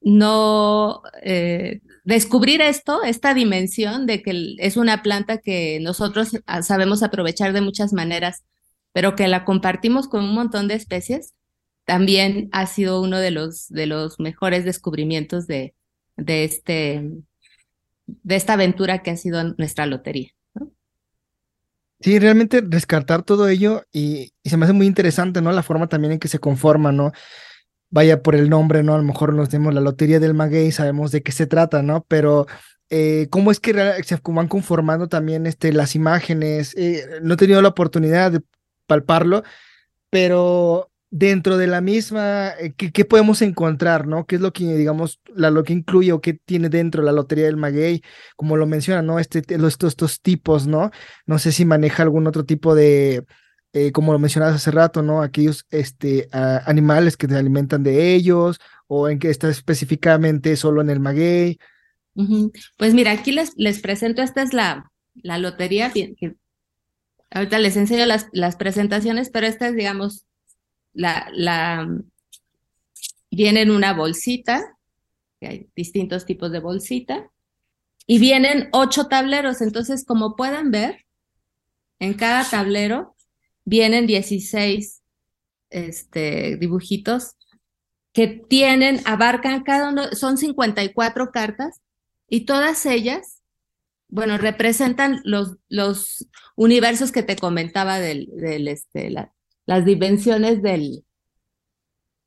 no 0.00 1.02
eh, 1.22 1.80
descubrir 2.04 2.60
esto, 2.60 3.02
esta 3.02 3.34
dimensión 3.34 4.06
de 4.06 4.22
que 4.22 4.54
es 4.58 4.76
una 4.76 5.02
planta 5.02 5.38
que 5.38 5.80
nosotros 5.80 6.32
sabemos 6.62 7.02
aprovechar 7.02 7.52
de 7.52 7.62
muchas 7.62 7.92
maneras, 7.92 8.44
pero 8.92 9.16
que 9.16 9.28
la 9.28 9.44
compartimos 9.44 10.08
con 10.08 10.24
un 10.24 10.34
montón 10.34 10.68
de 10.68 10.74
especies, 10.74 11.34
también 11.84 12.48
ha 12.52 12.66
sido 12.66 13.00
uno 13.02 13.18
de 13.18 13.30
los, 13.30 13.68
de 13.68 13.86
los 13.86 14.20
mejores 14.20 14.64
descubrimientos 14.64 15.46
de, 15.46 15.74
de, 16.16 16.44
este, 16.44 17.10
de 18.06 18.36
esta 18.36 18.54
aventura 18.54 19.02
que 19.02 19.10
ha 19.10 19.16
sido 19.16 19.42
nuestra 19.58 19.86
lotería. 19.86 20.30
Sí, 22.04 22.18
realmente 22.18 22.60
descartar 22.60 23.22
todo 23.22 23.48
ello 23.48 23.86
y, 23.90 24.34
se 24.44 24.58
me 24.58 24.66
hace 24.66 24.74
muy 24.74 24.86
interesante, 24.86 25.40
¿no? 25.40 25.52
La 25.52 25.62
forma 25.62 25.88
también 25.88 26.12
en 26.12 26.18
que 26.18 26.28
se 26.28 26.38
conforma, 26.38 26.92
¿no? 26.92 27.12
Vaya 27.88 28.22
por 28.22 28.34
el 28.34 28.50
nombre, 28.50 28.82
¿no? 28.82 28.92
A 28.94 28.98
lo 28.98 29.04
mejor 29.04 29.32
nos 29.32 29.48
demos 29.48 29.72
la 29.72 29.80
Lotería 29.80 30.20
del 30.20 30.34
Maguey, 30.34 30.70
sabemos 30.70 31.12
de 31.12 31.22
qué 31.22 31.32
se 31.32 31.46
trata, 31.46 31.82
¿no? 31.82 32.04
Pero 32.06 32.46
eh, 32.90 33.28
cómo 33.30 33.50
es 33.50 33.58
que 33.58 33.72
se 34.04 34.20
van 34.22 34.48
conformando 34.48 35.08
también 35.08 35.46
este, 35.46 35.72
las 35.72 35.94
imágenes. 35.94 36.74
Eh, 36.76 37.06
no 37.22 37.34
he 37.34 37.36
tenido 37.38 37.62
la 37.62 37.68
oportunidad 37.68 38.32
de 38.32 38.42
palparlo, 38.86 39.42
pero 40.10 40.90
dentro 41.16 41.58
de 41.58 41.68
la 41.68 41.80
misma, 41.80 42.54
eh, 42.58 42.74
¿qué, 42.74 43.04
podemos 43.04 43.40
encontrar, 43.40 44.08
no? 44.08 44.26
¿Qué 44.26 44.34
es 44.34 44.40
lo 44.40 44.52
que, 44.52 44.64
digamos, 44.74 45.20
la, 45.32 45.52
lo 45.52 45.62
que 45.62 45.72
incluye 45.72 46.10
o 46.10 46.20
qué 46.20 46.34
tiene 46.34 46.68
dentro 46.68 47.04
la 47.04 47.12
Lotería 47.12 47.44
del 47.44 47.56
Maguey? 47.56 48.02
Como 48.34 48.56
lo 48.56 48.66
menciona, 48.66 49.00
¿no? 49.00 49.20
Este, 49.20 49.38
estos, 49.48 49.92
estos 49.92 50.20
tipos, 50.20 50.66
¿no? 50.66 50.90
No 51.24 51.38
sé 51.38 51.52
si 51.52 51.64
maneja 51.64 52.02
algún 52.02 52.26
otro 52.26 52.44
tipo 52.44 52.74
de, 52.74 53.24
eh, 53.72 53.92
como 53.92 54.12
lo 54.12 54.18
mencionabas 54.18 54.56
hace 54.56 54.72
rato, 54.72 55.02
¿no? 55.02 55.22
Aquellos 55.22 55.66
este, 55.70 56.28
animales 56.32 57.16
que 57.16 57.28
se 57.28 57.36
alimentan 57.36 57.84
de 57.84 58.12
ellos 58.14 58.58
o 58.88 59.08
en 59.08 59.20
qué 59.20 59.30
está 59.30 59.48
específicamente 59.48 60.56
solo 60.56 60.80
en 60.80 60.90
el 60.90 60.98
maguey. 60.98 61.60
Pues 62.76 62.92
mira, 62.92 63.12
aquí 63.12 63.30
les, 63.30 63.52
les 63.56 63.78
presento, 63.78 64.20
esta 64.20 64.42
es 64.42 64.52
la, 64.52 64.90
la 65.14 65.38
lotería, 65.38 65.92
ahorita 67.30 67.60
les 67.60 67.76
enseño 67.76 68.04
las, 68.04 68.26
las 68.32 68.56
presentaciones, 68.56 69.30
pero 69.30 69.46
esta 69.46 69.68
es, 69.68 69.76
digamos, 69.76 70.26
la, 70.94 71.28
la, 71.32 71.86
una 73.30 73.92
bolsita, 73.92 74.78
hay 75.40 75.68
distintos 75.76 76.24
tipos 76.24 76.50
de 76.50 76.60
bolsita, 76.60 77.30
y 78.06 78.18
vienen 78.18 78.68
ocho 78.72 79.06
tableros. 79.06 79.60
Entonces, 79.60 80.04
como 80.04 80.36
pueden 80.36 80.70
ver, 80.70 81.04
en 81.98 82.14
cada 82.14 82.48
tablero 82.48 83.16
vienen 83.64 84.06
16 84.06 85.02
este, 85.70 86.56
dibujitos 86.56 87.32
que 88.12 88.28
tienen, 88.28 89.00
abarcan 89.06 89.64
cada 89.64 89.90
uno, 89.90 90.12
son 90.12 90.36
54 90.36 91.32
cartas 91.32 91.80
y 92.28 92.44
todas 92.44 92.86
ellas, 92.86 93.42
bueno, 94.08 94.38
representan 94.38 95.20
los, 95.24 95.56
los 95.68 96.28
universos 96.54 97.10
que 97.10 97.24
te 97.24 97.36
comentaba 97.36 97.98
del, 97.98 98.28
del 98.36 98.68
este, 98.68 99.10
la, 99.10 99.33
las 99.66 99.84
dimensiones 99.84 100.62
del, 100.62 101.04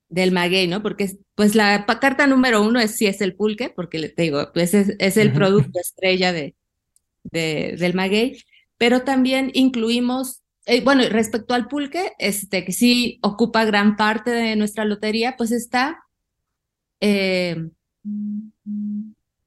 del 0.10 0.32
maguey, 0.32 0.68
¿no? 0.68 0.82
Porque 0.82 1.18
pues 1.36 1.56
la 1.56 1.86
carta 1.86 2.28
número 2.28 2.62
uno 2.62 2.80
es 2.80 2.96
si 2.96 3.08
es 3.08 3.22
el 3.22 3.36
pulque, 3.36 3.70
porque 3.70 4.00
le 4.00 4.14
digo, 4.16 4.52
pues 4.54 4.74
es, 4.74 4.96
es 5.00 5.18
el 5.18 5.32
producto 5.34 5.80
estrella 5.80 6.34
de, 6.34 6.56
de, 7.24 7.76
del 7.78 7.94
maguey, 7.94 8.44
pero 8.78 9.02
también 9.02 9.52
incluimos, 9.54 10.42
eh, 10.66 10.82
bueno, 10.82 11.04
respecto 11.10 11.54
al 11.54 11.68
pulque, 11.68 12.14
este, 12.20 12.64
que 12.64 12.72
sí 12.72 13.20
ocupa 13.22 13.66
gran 13.66 13.98
parte 13.98 14.32
de 14.32 14.56
nuestra 14.56 14.86
lotería, 14.86 15.36
pues 15.38 15.52
está, 15.52 16.00
eh, 17.02 17.70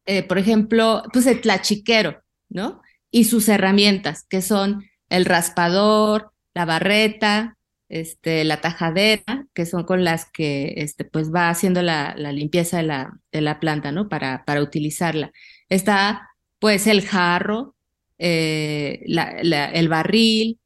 eh, 0.06 0.23
por 0.25 0.38
ejemplo, 0.38 1.02
pues 1.12 1.26
el 1.26 1.40
tlachiquero, 1.40 2.23
¿no? 2.49 2.82
Y 3.11 3.25
sus 3.25 3.49
herramientas, 3.49 4.25
que 4.28 4.42
son 4.42 4.85
el 5.09 5.25
raspador, 5.25 6.32
la 6.54 6.64
barreta, 6.64 7.56
este, 7.90 8.44
la 8.44 8.61
tajadera, 8.61 9.47
que 9.52 9.66
son 9.66 9.85
con 9.85 10.04
las 10.04 10.30
que 10.30 10.75
este, 10.78 11.04
pues 11.04 11.35
va 11.35 11.50
haciendo 11.50 11.82
la, 11.82 12.14
la 12.16 12.32
limpieza 12.32 12.78
de 12.78 12.85
la, 12.85 13.20
de 13.32 13.40
la, 13.40 13.61
planta, 13.61 13.92
¿no? 13.92 14.09
Para, 14.09 14.44
para 14.47 14.62
utilizarla. 14.62 15.32
Está 15.68 16.30
pues 16.61 16.87
el 16.87 17.02
jarro, 17.02 17.75
eh, 18.18 19.02
el 19.06 19.88
barril, 19.88 20.61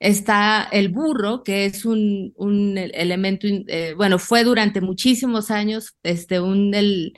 está 0.00 0.68
el 0.72 0.88
burro, 0.88 1.44
que 1.44 1.66
es 1.66 1.84
un, 1.84 2.32
un 2.36 2.76
elemento, 2.76 3.46
eh, 3.46 3.94
bueno, 3.96 4.18
fue 4.18 4.44
durante 4.44 4.80
muchísimos 4.80 5.50
años 5.50 5.96
este, 6.02 6.40
un 6.40 6.74
el, 6.74 7.14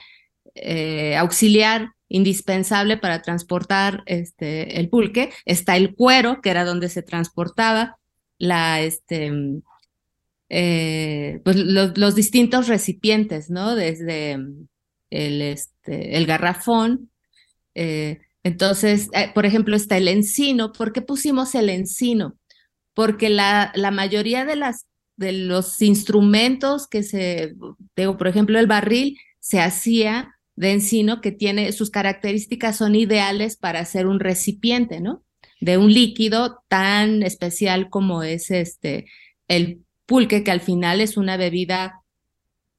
eh, 0.54 1.16
auxiliar 1.16 1.92
indispensable 2.08 2.96
para 2.98 3.22
transportar 3.22 4.02
este, 4.06 4.78
el 4.78 4.88
pulque. 4.88 5.30
Está 5.46 5.76
el 5.76 5.94
cuero, 5.94 6.40
que 6.42 6.50
era 6.50 6.64
donde 6.64 6.88
se 6.88 7.02
transportaba 7.02 7.98
la, 8.38 8.80
este, 8.80 9.32
eh, 10.48 11.40
pues 11.44 11.56
los, 11.56 12.14
distintos 12.14 12.68
recipientes, 12.68 13.50
¿no? 13.50 13.74
Desde 13.74 14.38
el, 15.10 15.42
este, 15.42 16.16
el 16.16 16.26
garrafón. 16.26 17.10
Eh, 17.74 18.20
entonces, 18.42 19.08
eh, 19.12 19.30
por 19.34 19.46
ejemplo, 19.46 19.76
está 19.76 19.96
el 19.96 20.08
encino. 20.08 20.72
¿Por 20.72 20.92
qué 20.92 21.02
pusimos 21.02 21.54
el 21.54 21.68
encino? 21.68 22.36
Porque 22.94 23.28
la, 23.28 23.72
mayoría 23.92 24.44
de, 24.44 24.62
de 25.16 25.32
los 25.32 25.82
instrumentos 25.82 26.86
que 26.86 27.02
se, 27.02 27.54
digo, 27.96 28.16
por 28.16 28.28
ejemplo, 28.28 28.58
el 28.58 28.66
barril 28.66 29.18
se 29.40 29.60
hacía 29.60 30.36
de 30.54 30.72
encino 30.72 31.20
que 31.20 31.32
tiene 31.32 31.70
sus 31.72 31.90
características 31.90 32.76
son 32.76 32.94
ideales 32.94 33.56
para 33.56 33.80
hacer 33.80 34.06
un 34.06 34.20
recipiente, 34.20 35.00
¿no? 35.00 35.25
De 35.60 35.78
un 35.78 35.92
líquido 35.92 36.62
tan 36.68 37.22
especial 37.22 37.88
como 37.90 38.22
es 38.22 38.50
este 38.50 39.06
el 39.48 39.82
pulque, 40.06 40.44
que 40.44 40.50
al 40.50 40.60
final 40.60 41.00
es 41.00 41.16
una 41.16 41.36
bebida 41.36 42.02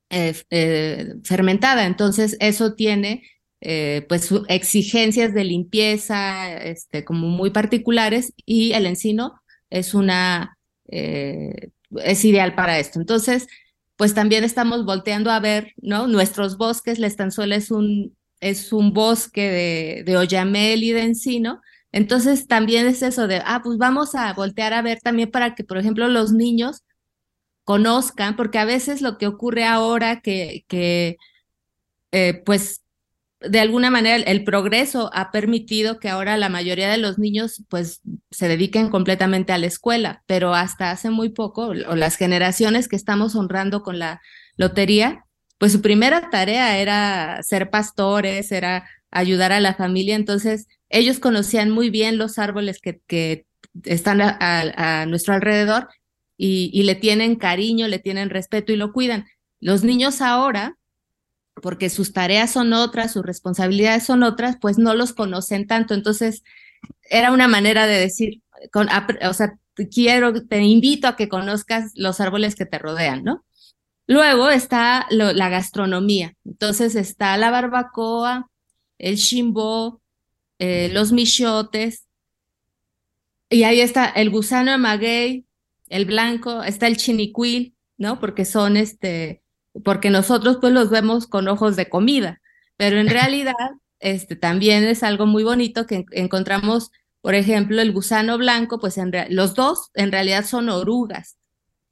eh, 0.10 0.34
eh, 0.50 1.16
fermentada. 1.24 1.86
Entonces, 1.86 2.38
eso 2.40 2.74
tiene 2.76 3.24
eh, 3.62 4.06
pues 4.08 4.30
exigencias 4.48 5.34
de 5.34 5.44
limpieza 5.44 6.54
este, 6.56 7.04
como 7.04 7.28
muy 7.28 7.50
particulares 7.50 8.34
y 8.46 8.74
el 8.74 8.86
encino 8.86 9.42
es 9.70 9.94
una 9.94 10.54
es 10.90 12.26
ideal 12.26 12.56
para 12.56 12.80
esto. 12.80 13.00
Entonces, 13.00 13.48
pues 13.98 14.14
también 14.14 14.44
estamos 14.46 14.86
volteando 14.86 15.32
a 15.32 15.40
ver, 15.42 15.74
¿no? 15.82 16.08
Nuestros 16.08 16.58
bosques, 16.58 17.00
la 17.00 17.08
estanzuela 17.08 17.56
es 17.58 17.72
un, 17.72 18.16
es 18.40 18.72
un 18.72 18.94
bosque 18.94 19.50
de, 19.50 20.04
de 20.06 20.18
oyamel 20.18 20.84
y 20.84 20.92
de 20.92 21.02
encino, 21.02 21.62
entonces 21.98 22.46
también 22.46 22.86
es 22.86 23.02
eso 23.02 23.28
de, 23.28 23.42
ah, 23.44 23.62
pues 23.64 23.80
vamos 23.80 24.14
a 24.14 24.32
voltear 24.34 24.72
a 24.74 24.84
ver 24.84 25.00
también 25.02 25.32
para 25.32 25.56
que, 25.56 25.64
por 25.64 25.80
ejemplo, 25.80 26.08
los 26.08 26.32
niños 26.32 26.84
conozcan, 27.64 28.36
porque 28.36 28.60
a 28.60 28.66
veces 28.66 29.02
lo 29.02 29.18
que 29.18 29.26
ocurre 29.26 29.66
ahora 29.66 30.22
que, 30.22 30.64
que 30.68 31.18
eh, 32.12 32.44
pues 32.46 32.84
de 33.40 33.60
alguna 33.60 33.90
manera 33.90 34.16
el, 34.16 34.44
progreso 34.44 35.10
ha 35.12 35.32
permitido 35.32 36.00
que 36.00 36.10
ahora 36.10 36.38
la 36.38 36.50
mayoría 36.50 36.88
de 36.88 37.00
los 37.00 37.18
niños 37.18 37.64
pues 37.68 38.02
se 38.30 38.48
dediquen 38.48 38.90
completamente 38.90 39.52
a 39.52 39.58
la 39.58 39.66
escuela, 39.66 40.24
pero 40.28 40.54
hasta 40.54 40.92
hace 40.92 41.10
muy 41.10 41.30
poco, 41.30 41.70
o 41.70 41.96
las 41.96 42.16
generaciones 42.16 42.88
que 42.88 42.96
estamos 42.96 43.36
honrando 43.36 43.82
con 43.82 43.98
la 43.98 44.22
lotería, 44.56 45.26
pues 45.58 45.72
su 45.72 45.82
primera 45.82 46.30
tarea 46.30 46.78
era 46.78 47.42
ser 47.42 47.72
pastores, 47.72 48.52
era 48.52 48.88
ayudar 49.10 49.52
a 49.52 49.62
la 49.62 49.74
familia, 49.74 50.16
entonces 50.16 50.68
ellos 50.90 51.20
conocían 51.20 51.70
muy 51.70 51.90
bien 51.90 52.18
los 52.18 52.40
árboles 52.40 52.80
que, 52.80 53.46
están 53.84 54.22
a, 54.22 55.06
nuestro 55.08 55.34
alrededor 55.34 55.90
y, 56.38 56.84
le 56.84 56.96
tienen 56.96 57.36
cariño, 57.36 57.88
le 57.88 58.00
tienen 58.00 58.30
respeto 58.30 58.72
y 58.72 58.76
lo 58.76 58.94
cuidan. 58.94 59.26
Los 59.60 59.84
niños 59.84 60.22
ahora, 60.22 60.78
porque 61.62 61.90
sus 61.90 62.14
tareas 62.14 62.52
son 62.52 62.74
otras, 62.74 63.14
sus 63.14 63.26
responsabilidades 63.26 64.06
son 64.06 64.24
otras, 64.24 64.58
pues 64.60 64.78
no 64.78 64.94
los 64.94 65.14
conocen 65.14 65.68
tanto. 65.68 65.94
Entonces, 65.94 66.44
era 67.10 67.32
una 67.32 67.48
manera 67.48 67.88
de 67.88 68.00
decir, 68.00 68.42
con, 68.72 68.88
o 68.90 69.34
sea, 69.34 69.58
quiero, 69.92 70.46
te 70.46 70.62
invito 70.62 71.08
a 71.08 71.16
que 71.16 71.30
conozcas 71.30 71.92
los 71.96 72.20
árboles 72.20 72.56
que 72.56 72.66
te 72.66 72.80
rodean, 72.80 73.24
¿no? 73.24 73.46
Luego 74.08 74.50
está 74.50 75.06
la 75.10 75.50
gastronomía. 75.50 76.34
Entonces 76.46 76.96
está 76.96 77.36
la 77.36 77.52
barbacoa, 77.52 78.50
el 78.98 79.18
chimbo, 79.18 80.02
eh, 80.60 80.90
los 80.92 81.12
michotes, 81.12 82.08
y 83.50 83.64
ahí 83.64 83.82
está 83.82 84.08
el 84.08 84.30
gusano 84.30 84.72
de 84.72 84.78
maguey, 84.78 85.46
el 85.90 86.06
blanco, 86.06 86.64
está 86.64 86.88
el 86.88 86.98
chinicuil, 86.98 87.76
¿no? 87.98 88.20
Porque 88.20 88.46
son 88.46 88.76
este, 88.78 89.42
porque 89.84 90.10
nosotros 90.10 90.58
pues 90.60 90.74
los 90.74 90.90
vemos 90.90 91.28
con 91.28 91.48
ojos 91.48 91.76
de 91.76 91.90
comida, 91.90 92.42
pero 92.76 93.00
en 93.00 93.08
realidad 93.08 93.54
este 94.00 94.36
también 94.36 94.84
es 94.84 95.04
algo 95.04 95.26
muy 95.26 95.44
bonito 95.44 95.86
que 95.86 96.06
encontramos, 96.12 96.92
por 97.22 97.36
ejemplo, 97.36 97.82
el 97.82 97.94
gusano 97.94 98.38
blanco, 98.38 98.80
pues 98.80 98.98
en 98.98 99.12
los 99.30 99.56
dos 99.56 99.90
en 99.94 100.12
realidad 100.12 100.46
son 100.46 100.70
orugas 100.70 101.38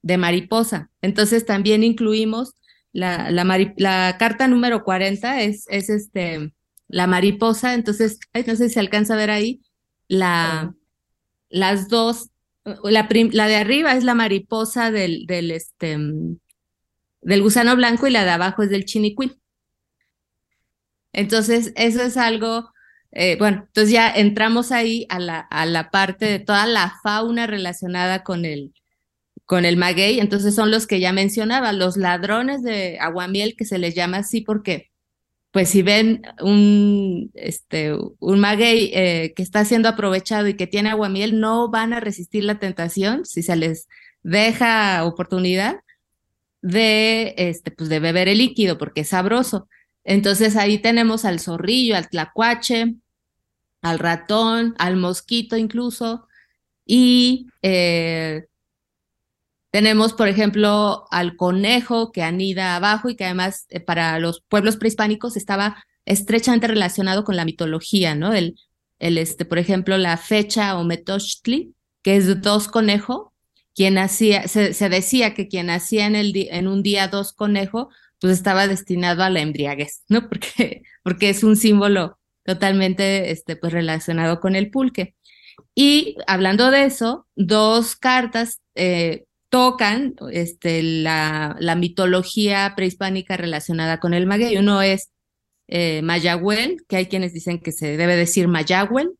de 0.02 0.18
mariposa. 0.18 0.92
Entonces 1.02 1.46
también 1.46 1.84
incluimos 1.84 2.54
la, 2.92 3.32
la, 3.32 3.44
la 3.78 4.16
carta 4.20 4.48
número 4.48 4.84
40 4.84 5.42
es, 5.42 5.66
es 5.70 5.90
este, 5.90 6.54
la 6.88 7.08
mariposa, 7.08 7.74
entonces, 7.74 8.20
no 8.34 8.56
sé 8.56 8.68
si 8.68 8.74
se 8.76 8.80
alcanza 8.80 9.14
a 9.14 9.18
ver 9.18 9.32
ahí, 9.32 9.62
la, 10.08 10.74
las 11.50 11.88
dos, 11.90 12.30
la, 12.64 13.08
la, 13.10 13.48
de 13.48 13.56
arriba 13.56 13.94
es 13.94 14.04
la 14.04 14.14
mariposa 14.14 14.92
del, 14.92 15.26
del, 15.26 15.52
este, 15.52 15.98
del 17.22 17.42
gusano 17.42 17.76
blanco 17.76 18.08
y 18.08 18.12
la 18.12 18.24
de 18.24 18.32
abajo 18.32 18.64
es 18.64 18.70
del 18.70 18.86
chinicuil. 18.86 19.40
Entonces, 21.12 21.72
eso 21.76 22.02
es 22.02 22.18
algo, 22.18 22.70
eh, 23.12 23.38
bueno, 23.40 23.64
entonces 23.68 23.92
ya 23.92 24.10
entramos 24.10 24.72
ahí 24.72 25.06
a 25.10 25.20
la, 25.20 25.40
a 25.40 25.66
la 25.66 25.90
parte 25.90 26.26
de 26.26 26.40
toda 26.40 26.68
la 26.68 26.94
fauna 27.04 27.48
relacionada 27.48 28.24
con 28.24 28.46
el, 28.46 28.74
con 29.46 29.64
el 29.66 29.78
maguey, 29.78 30.20
entonces 30.20 30.56
son 30.56 30.72
los 30.72 30.88
que 30.88 31.00
ya 31.00 31.14
mencionaba, 31.14 31.72
los 31.72 31.98
ladrones 31.98 32.64
de 32.64 33.00
aguamiel, 33.00 33.56
que 33.56 33.66
se 33.66 33.78
les 33.78 33.96
llama 33.96 34.18
así 34.18 34.42
porque, 34.42 34.92
pues 35.56 35.70
si 35.70 35.84
ven 35.84 36.22
un, 36.42 37.32
este, 37.34 37.94
un 37.94 38.40
maguey 38.42 38.92
eh, 38.94 39.32
que 39.38 39.42
está 39.42 39.64
siendo 39.64 39.88
aprovechado 39.88 40.50
y 40.50 40.58
que 40.58 40.68
tiene 40.68 40.90
aguamiel, 40.90 41.40
no 41.40 41.70
van 41.70 41.94
a 41.94 42.02
resistir 42.02 42.44
la 42.44 42.60
tentación 42.60 43.24
si 43.24 43.42
se 43.42 43.56
les 43.56 43.88
deja 44.22 45.06
oportunidad 45.06 45.80
de, 46.62 47.36
este, 47.38 47.72
pues 47.72 47.88
de 47.88 48.02
beber 48.02 48.28
el 48.28 48.40
líquido 48.40 48.78
porque 48.78 49.02
es 49.02 49.08
sabroso. 49.08 49.70
Entonces 50.04 50.58
ahí 50.58 50.78
tenemos 50.78 51.24
al 51.24 51.40
zorrillo, 51.40 51.96
al 51.96 52.10
tlacuache, 52.10 52.96
al 53.82 54.00
ratón, 54.00 54.76
al 54.78 54.98
mosquito 54.98 55.56
incluso, 55.56 56.28
y 56.86 57.48
eh, 57.62 58.44
tenemos, 59.76 60.14
por 60.14 60.30
ejemplo, 60.30 61.06
al 61.12 61.36
conejo 61.36 62.14
que 62.14 62.24
anida 62.24 62.78
abajo 62.78 63.10
y 63.10 63.18
que 63.18 63.26
además 63.26 63.66
eh, 63.68 63.82
para 63.82 64.18
los 64.20 64.40
pueblos 64.40 64.78
prehispánicos 64.78 65.36
estaba 65.36 65.84
estrechamente 66.06 66.68
relacionado 66.68 67.26
con 67.26 67.36
la 67.36 67.44
mitología, 67.44 68.16
¿no? 68.16 68.34
El, 68.34 68.58
el 69.00 69.18
este, 69.18 69.44
por 69.44 69.58
ejemplo, 69.58 69.98
la 69.98 70.16
fecha 70.16 70.78
o 70.78 70.86
metochtli, 70.86 71.76
que 72.04 72.16
es 72.16 72.42
dos 72.42 72.70
conejos, 72.70 73.34
quien 73.76 73.98
hacía, 73.98 74.48
se, 74.48 74.72
decía 74.88 75.34
que 75.34 75.50
quien 75.50 75.70
hacía 75.70 76.06
en, 76.06 76.16
el 76.16 76.34
en 76.52 76.70
un 76.70 76.82
día 76.82 77.10
dos 77.10 77.34
conejos, 77.34 77.94
pues 78.22 78.32
estaba 78.32 78.70
destinado 78.70 79.24
a 79.24 79.30
la 79.30 79.42
embriaguez, 79.42 80.04
¿no? 80.08 80.30
Porque, 80.30 80.84
porque 81.04 81.30
es 81.30 81.44
un 81.44 81.58
símbolo 81.58 82.18
totalmente 82.46 83.30
este, 83.30 83.58
pues 83.58 83.74
relacionado 83.74 84.40
con 84.40 84.56
el 84.56 84.72
pulque. 84.72 85.16
Y 85.76 86.16
hablando 86.28 86.72
de 86.72 86.86
eso, 86.86 87.28
dos 87.36 87.98
cartas 87.98 88.62
eh, 88.76 89.26
tocan 89.56 90.16
este, 90.34 90.84
la, 90.84 91.56
mitología 91.78 92.74
prehispánica 92.76 93.38
relacionada 93.38 94.02
con 94.02 94.14
el 94.14 94.26
maguey. 94.26 94.58
Uno 94.58 94.82
es 94.82 95.12
eh, 95.70 96.02
Mayahuel, 96.02 96.84
que 96.90 96.98
hay 96.98 97.06
quienes 97.06 97.32
dicen 97.32 97.62
que 97.62 97.72
se 97.72 97.96
debe 97.96 98.18
decir 98.18 98.50
Mayahuel, 98.50 99.12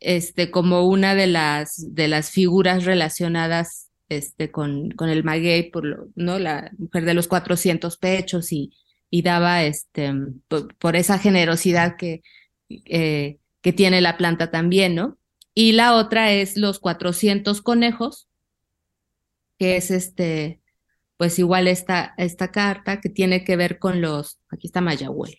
este, 0.00 0.50
como 0.50 0.88
una 0.88 1.14
de 1.14 1.28
las, 1.28 1.94
de 1.94 2.08
las 2.08 2.32
figuras 2.32 2.84
relacionadas 2.84 3.88
este, 4.08 4.50
con, 4.50 4.90
con 4.90 5.08
el 5.10 5.22
maguey, 5.22 5.70
por 5.70 5.84
lo, 5.84 6.08
¿no? 6.16 6.40
la 6.40 6.72
mujer 6.76 7.04
de 7.04 7.14
los 7.14 7.28
400 7.28 7.98
pechos 7.98 8.50
y, 8.50 8.72
y 9.10 9.22
daba 9.22 9.62
este, 9.62 10.12
por, 10.80 10.96
esa 10.96 11.20
generosidad 11.20 11.94
que, 11.96 12.22
eh, 12.68 13.38
que 13.60 13.72
tiene 13.72 14.00
la 14.00 14.16
planta 14.16 14.50
también, 14.50 14.96
¿no? 14.96 15.18
Y 15.54 15.70
la 15.70 15.94
otra 15.94 16.32
es 16.32 16.56
los 16.56 16.80
400 16.80 17.62
conejos, 17.62 18.26
que 19.62 19.76
es 19.76 19.92
este, 19.92 20.60
pues 21.16 21.38
igual 21.38 21.68
esta, 21.68 22.14
esta 22.16 22.50
carta 22.50 23.00
que 23.00 23.08
tiene 23.08 23.44
que 23.44 23.54
ver 23.54 23.78
con 23.78 24.00
los, 24.00 24.40
aquí 24.50 24.66
está 24.66 24.80
Mayagüez, 24.80 25.38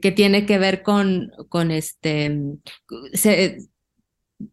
que 0.00 0.12
tiene 0.12 0.46
que 0.46 0.58
ver 0.58 0.84
con, 0.84 1.32
con 1.48 1.72
este, 1.72 2.38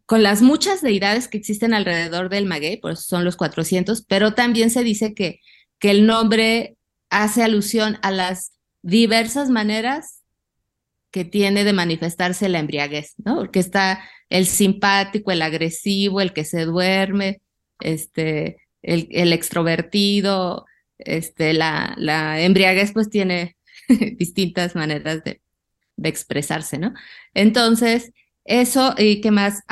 con 0.04 0.24
las 0.24 0.42
muchas 0.42 0.82
deidades 0.82 1.28
que 1.28 1.38
existen 1.38 1.74
alrededor 1.74 2.28
del 2.28 2.46
maguey, 2.46 2.78
por 2.78 2.90
eso 2.90 3.02
son 3.02 3.24
los 3.24 3.36
400, 3.36 4.02
pero 4.02 4.34
también 4.34 4.70
se 4.70 4.82
dice 4.82 5.14
que, 5.14 5.38
que 5.78 5.92
el 5.92 6.04
nombre 6.04 6.76
hace 7.10 7.44
alusión 7.44 7.98
a 8.02 8.10
las 8.10 8.50
diversas 8.82 9.48
maneras 9.48 10.24
que 11.12 11.24
tiene 11.24 11.62
de 11.62 11.72
manifestarse 11.72 12.48
la 12.48 12.58
embriaguez, 12.58 13.14
¿no? 13.18 13.36
Porque 13.36 13.60
está 13.60 14.02
el 14.28 14.46
simpático, 14.46 15.30
el 15.30 15.42
agresivo, 15.42 16.20
el 16.20 16.32
que 16.32 16.44
se 16.44 16.64
duerme, 16.64 17.42
este, 17.80 18.58
el, 18.82 19.08
el 19.10 19.32
extrovertido, 19.32 20.66
este, 20.98 21.52
la, 21.52 21.94
la 21.96 22.40
embriaguez 22.40 22.92
pues 22.92 23.08
tiene 23.10 23.56
distintas 24.16 24.74
maneras 24.74 25.22
de, 25.24 25.40
de, 25.96 26.08
expresarse, 26.08 26.78
¿no? 26.78 26.92
Entonces, 27.34 28.12
eso, 28.44 28.94
¿y 28.98 29.20
qué 29.20 29.30
más? 29.30 29.62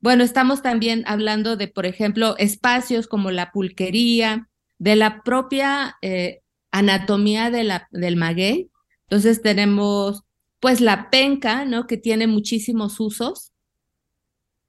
bueno, 0.00 0.22
estamos 0.22 0.62
también 0.62 1.02
hablando 1.06 1.56
de, 1.56 1.68
por 1.68 1.86
ejemplo, 1.86 2.36
espacios 2.38 3.08
como 3.08 3.30
la 3.30 3.50
pulquería, 3.50 4.48
de 4.78 4.94
la 4.94 5.22
propia 5.22 5.96
eh, 6.02 6.42
anatomía 6.70 7.50
de 7.50 7.64
la, 7.64 7.88
del 7.90 8.16
maguey. 8.16 8.70
Entonces 9.04 9.40
tenemos, 9.42 10.22
pues, 10.60 10.80
la 10.80 11.10
penca, 11.10 11.64
¿no? 11.64 11.86
Que 11.86 11.96
tiene 11.96 12.26
muchísimos 12.26 13.00
usos. 13.00 13.52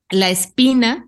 La 0.10 0.30
espina, 0.30 1.07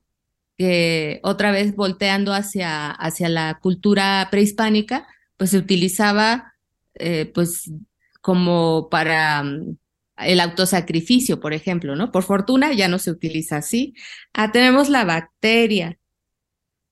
que 0.60 1.22
otra 1.24 1.52
vez 1.54 1.74
volteando 1.74 2.34
hacia, 2.34 2.92
hacia 2.92 3.30
la 3.30 3.60
cultura 3.62 4.28
prehispánica, 4.30 5.08
pues 5.38 5.52
se 5.52 5.58
utilizaba 5.58 6.54
eh, 6.96 7.32
pues 7.34 7.72
como 8.20 8.90
para 8.92 9.42
mm, 9.42 9.78
el 10.18 10.42
autosacrificio, 10.42 11.40
por 11.40 11.54
ejemplo, 11.54 11.96
¿no? 11.96 12.12
Por 12.12 12.24
fortuna 12.24 12.74
ya 12.74 12.90
no 12.90 13.00
se 13.00 13.10
utiliza 13.10 13.56
así. 13.56 13.94
Ah, 14.34 14.52
tenemos 14.52 14.90
la 14.90 15.06
bacteria, 15.06 15.98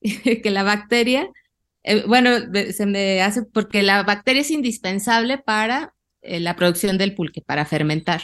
que 0.00 0.50
la 0.50 0.62
bacteria, 0.62 1.28
eh, 1.82 2.04
bueno, 2.06 2.30
se 2.72 2.86
me 2.86 3.20
hace 3.20 3.42
porque 3.42 3.82
la 3.82 4.02
bacteria 4.02 4.40
es 4.40 4.50
indispensable 4.50 5.36
para 5.36 5.94
eh, 6.22 6.40
la 6.40 6.56
producción 6.56 6.96
del 6.96 7.14
pulque, 7.14 7.42
para 7.42 7.66
fermentar. 7.66 8.22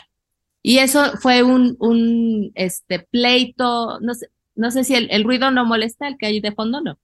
Y 0.63 0.79
eso 0.79 1.19
fue 1.19 1.43
un, 1.43 1.77
un 1.81 2.51
este, 2.55 3.01
pleito, 3.01 4.01
no 4.01 4.15
sé, 4.15 4.29
no 4.55 4.71
sé 4.71 4.85
si 4.85 4.95
el, 4.95 5.25
ruido 5.25 5.51
no 5.51 5.65
molesta, 5.65 6.09
el 6.09 6.17
que 6.17 6.27
hay 6.27 6.41
de 6.41 6.53
fondo 6.53 6.81
no. 6.81 6.99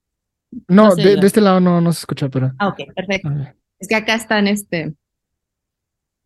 No, 0.68 0.94
de, 0.94 1.14
este 1.22 1.40
lado 1.40 1.60
no, 1.60 1.80
no 1.80 1.92
se 1.92 2.00
escucha, 2.00 2.28
pero. 2.28 2.52
Ah, 2.58 2.68
ok, 2.68 2.80
perfecto. 2.94 3.30
Es 3.78 3.88
que 3.88 3.94
acá 3.94 4.14
están 4.14 4.48
este, 4.48 4.94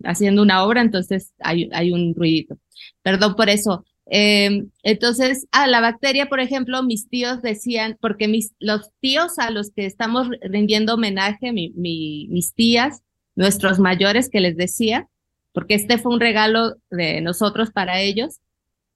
haciendo 0.02 0.42
una 0.42 0.64
obra, 0.64 0.80
entonces 0.80 1.32
hay, 1.38 1.68
hay 1.72 1.92
un 1.92 2.14
ruidito. 2.14 2.58
Perdón 3.02 3.36
por 3.36 3.48
eso. 3.48 3.84
Em, 4.06 4.70
entonces, 4.82 5.46
a 5.52 5.66
la 5.66 5.80
bacteria, 5.80 6.26
por 6.26 6.40
ejemplo, 6.40 6.82
mis 6.82 7.08
tíos 7.08 7.42
decían, 7.42 7.96
porque 8.00 8.28
mis, 8.28 8.54
los 8.58 8.90
tíos 9.00 9.38
a 9.38 9.50
los 9.50 9.70
que 9.70 9.86
estamos 9.86 10.28
rindiendo 10.42 10.94
homenaje, 10.94 11.52
mi, 11.52 11.70
mis 11.74 12.54
tías, 12.54 13.02
nuestros 13.34 13.78
mayores 13.78 14.28
que 14.28 14.40
les 14.40 14.56
decía, 14.56 15.08
porque 15.52 15.74
este 15.74 15.98
fue 15.98 16.12
un 16.12 16.20
regalo 16.20 16.74
de 16.90 17.20
nosotros 17.20 17.70
para 17.70 18.00
ellos, 18.00 18.40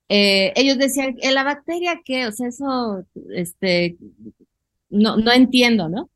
eh, 0.09 0.53
ellos 0.57 0.79
decían, 0.79 1.16
¿en 1.21 1.35
la 1.35 1.44
bacteria 1.44 2.01
qué? 2.05 2.27
O 2.27 2.33
sea, 2.33 2.49
eso, 2.49 3.05
este, 3.35 3.97
no, 4.90 5.16
no 5.16 5.33
entiendo, 5.33 5.88
¿no? 5.88 6.11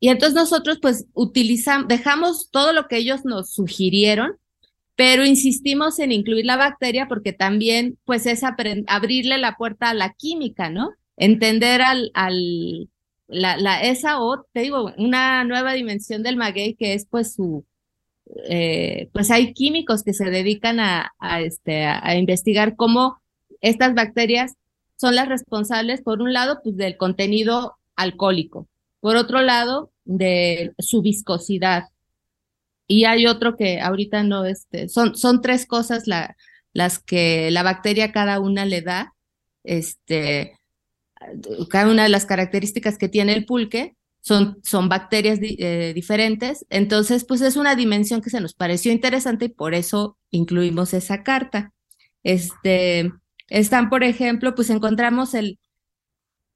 Y 0.00 0.08
entonces 0.08 0.34
nosotros 0.34 0.78
pues 0.82 1.06
utilizamos, 1.14 1.88
dejamos 1.88 2.50
todo 2.50 2.72
lo 2.72 2.88
que 2.88 2.98
ellos 2.98 3.24
nos 3.24 3.52
sugirieron, 3.52 4.36
pero 4.96 5.24
insistimos 5.24 5.98
en 5.98 6.12
incluir 6.12 6.44
la 6.44 6.56
bacteria 6.56 7.08
porque 7.08 7.32
también 7.32 7.98
pues 8.04 8.26
es 8.26 8.42
abrirle 8.86 9.38
la 9.38 9.56
puerta 9.56 9.90
a 9.90 9.94
la 9.94 10.12
química, 10.12 10.70
¿no? 10.70 10.92
entender 11.16 11.82
al, 11.82 12.10
al 12.14 12.88
la, 13.26 13.82
esa 13.82 14.20
o, 14.20 14.44
te 14.52 14.60
digo, 14.60 14.92
una 14.98 15.44
nueva 15.44 15.72
dimensión 15.72 16.22
del 16.22 16.36
maguey 16.36 16.74
que 16.74 16.94
es 16.94 17.06
pues 17.06 17.34
su, 17.34 17.64
eh, 18.48 19.08
pues 19.12 19.30
hay 19.30 19.52
químicos 19.52 20.02
que 20.02 20.14
se 20.14 20.30
dedican 20.30 20.78
este, 21.40 21.84
a, 21.84 22.16
investigar 22.16 22.76
cómo 22.76 23.20
estas 23.60 23.94
bacterias 23.94 24.54
son 24.96 25.14
las 25.14 25.28
responsables, 25.28 26.02
por 26.02 26.22
un 26.22 26.32
lado, 26.32 26.60
pues 26.62 26.76
del 26.76 26.96
contenido 26.96 27.76
alcohólico, 27.96 28.68
por 29.00 29.16
otro 29.16 29.42
lado, 29.42 29.90
de 30.04 30.72
su 30.78 31.02
viscosidad. 31.02 31.84
Y 32.86 33.04
hay 33.04 33.26
otro 33.26 33.56
que 33.56 33.80
ahorita 33.80 34.22
no, 34.22 34.44
este, 34.44 34.88
son, 34.88 35.16
son 35.16 35.40
tres 35.40 35.66
cosas 35.66 36.06
la, 36.06 36.36
las 36.72 36.98
que 36.98 37.50
la 37.50 37.62
bacteria 37.62 38.12
cada 38.12 38.40
una 38.40 38.66
le 38.66 38.82
da, 38.82 39.14
este, 39.62 40.58
cada 41.70 41.90
una 41.90 42.04
de 42.04 42.08
las 42.10 42.26
características 42.26 42.98
que 42.98 43.08
tiene 43.08 43.32
el 43.32 43.46
pulque 43.46 43.96
son, 44.24 44.58
son 44.62 44.88
bacterias 44.88 45.38
eh, 45.42 45.92
diferentes. 45.94 46.64
Entonces, 46.70 47.26
pues 47.26 47.42
es 47.42 47.56
una 47.56 47.76
dimensión 47.76 48.22
que 48.22 48.30
se 48.30 48.40
nos 48.40 48.54
pareció 48.54 48.90
interesante 48.90 49.44
y 49.46 49.48
por 49.50 49.74
eso 49.74 50.16
incluimos 50.30 50.94
esa 50.94 51.22
carta. 51.22 51.74
Este, 52.22 53.12
están, 53.48 53.90
por 53.90 54.02
ejemplo, 54.02 54.54
pues 54.54 54.70
encontramos 54.70 55.34
el, 55.34 55.58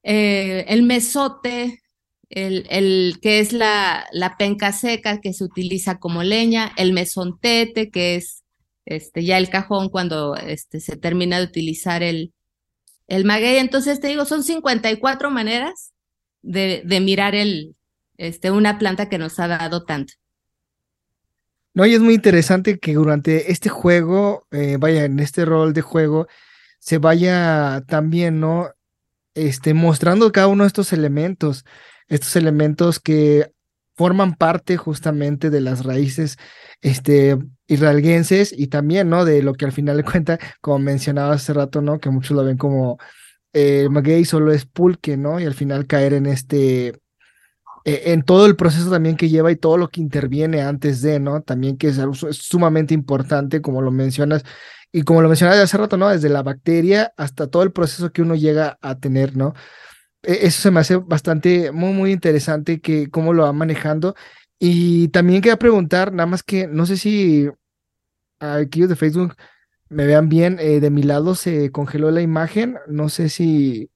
eh, 0.02 0.64
el 0.68 0.83
mesote, 0.83 1.83
el, 2.31 2.66
el, 2.70 3.18
que 3.20 3.40
es 3.40 3.52
la, 3.52 4.07
la 4.12 4.38
penca 4.38 4.72
seca 4.72 5.20
que 5.20 5.35
se 5.35 5.44
utiliza 5.44 5.98
como 5.98 6.22
leña, 6.22 6.72
el 6.78 6.94
mesontete, 6.94 7.90
que 7.90 8.14
es 8.14 8.44
este, 8.87 9.24
ya 9.24 9.37
el 9.37 9.50
cajón 9.50 9.90
cuando 9.90 10.37
este, 10.37 10.81
se 10.81 10.96
termina 10.96 11.37
de 11.38 11.44
utilizar 11.44 12.02
el, 12.02 12.33
el 13.09 13.26
maguey. 13.26 13.59
Entonces 13.59 14.00
te 14.00 14.09
digo, 14.09 14.24
son 14.24 14.42
54 14.42 15.31
maneras 15.31 15.92
de, 16.49 16.83
de 16.85 17.01
mirar 17.01 17.35
el, 17.35 17.77
este, 18.17 18.51
una 18.51 18.79
planta 18.79 19.09
que 19.09 19.19
nos 19.19 19.39
ha 19.39 19.49
dado 19.49 19.85
tanto. 19.85 20.15
No, 21.75 21.87
y 21.87 21.95
es 21.95 22.01
muy 22.01 22.15
interesante 22.15 22.79
que 22.79 22.95
durante 22.95 23.53
este 23.53 23.69
juego, 23.69 24.47
eh, 24.51 24.79
vaya, 24.81 25.05
en 25.05 25.21
este 25.21 25.45
rol 25.45 25.75
de 25.75 25.83
juego, 25.83 26.27
se 26.81 26.99
vaya 26.99 27.83
también, 27.87 28.41
¿no? 28.41 28.71
Este, 29.35 29.75
mostrando 29.75 30.33
cada 30.33 30.49
uno 30.49 30.65
de 30.65 30.69
estos 30.69 30.93
elementos, 30.93 31.65
estos 32.09 32.35
elementos 32.35 32.99
que 32.99 33.53
forman 33.95 34.35
parte 34.35 34.77
justamente 34.77 35.51
de 35.51 35.61
las 35.61 35.85
raíces 35.85 36.39
este, 36.81 37.37
israelguenses 37.67 38.55
y 38.57 38.69
también, 38.69 39.11
¿no? 39.11 39.25
De 39.25 39.43
lo 39.43 39.53
que 39.53 39.67
al 39.67 39.73
final 39.73 39.99
de 39.99 40.05
cuenta, 40.05 40.39
como 40.61 40.79
mencionaba 40.79 41.35
hace 41.35 41.53
rato, 41.53 41.83
¿no? 41.83 42.01
Que 42.01 42.11
muchos 42.11 42.37
lo 42.37 42.43
ven 42.43 42.57
como 42.57 42.99
eh, 43.53 43.89
maguey 43.91 44.25
solo 44.25 44.53
es 44.53 44.67
pulque, 44.67 45.17
¿no? 45.17 45.41
Y 45.41 45.45
al 45.45 45.55
final 45.55 45.87
caer 45.87 46.13
en 46.13 46.27
este, 46.27 46.89
eh, 47.85 48.13
en 48.13 48.23
todo 48.23 48.47
el 48.47 48.57
proceso 48.57 48.91
también 48.91 49.17
que 49.17 49.29
lleva 49.29 49.51
y 49.51 49.57
todo 49.57 49.79
lo 49.79 49.89
que 49.89 50.01
interviene 50.01 50.63
antes 50.63 51.01
de, 51.03 51.21
¿no? 51.21 51.43
También 51.43 51.77
que 51.79 51.89
es, 51.89 51.99
sumamente 52.33 52.95
importante, 52.95 53.63
como 53.63 53.83
lo 53.83 53.91
mencionas, 53.91 54.45
y 54.93 55.03
como 55.03 55.23
lo 55.23 55.29
mencionaba 55.29 55.61
hace 55.63 55.77
rato, 55.79 55.97
¿no? 55.97 56.09
Desde 56.09 56.29
la 56.29 56.43
bacteria 56.43 57.13
hasta 57.17 57.49
todo 57.49 57.63
el 57.63 57.73
proceso 57.73 58.13
que 58.13 58.23
uno 58.23 58.35
llega 58.35 58.79
a 58.83 58.99
tener, 58.99 59.37
¿no? 59.37 59.55
E, 60.23 60.47
eso 60.47 60.63
se 60.63 60.71
me 60.71 60.81
hace 60.81 60.97
bastante, 60.97 61.73
muy, 61.73 61.93
muy 61.93 62.13
interesante 62.13 62.81
que 62.81 63.11
cómo 63.11 63.33
lo 63.33 63.45
va 63.45 63.53
manejando. 63.53 64.15
Y 64.59 65.09
también 65.09 65.41
quería 65.43 65.59
preguntar, 65.59 66.13
nada 66.13 66.27
más 66.27 66.43
que 66.43 66.67
no 66.67 66.87
sé 66.87 66.97
si 66.97 67.49
aquellos 68.41 68.89
de 68.89 68.97
Facebook 68.97 69.37
me 69.88 70.07
vean 70.07 70.29
bien, 70.29 70.59
eh, 70.61 70.81
de 70.81 70.90
mi 70.90 71.03
lado 71.03 71.35
se 71.35 71.70
congeló 71.70 72.11
la 72.11 72.20
imagen, 72.20 72.79
no 72.87 73.09
sé 73.09 73.29
si, 73.29 73.90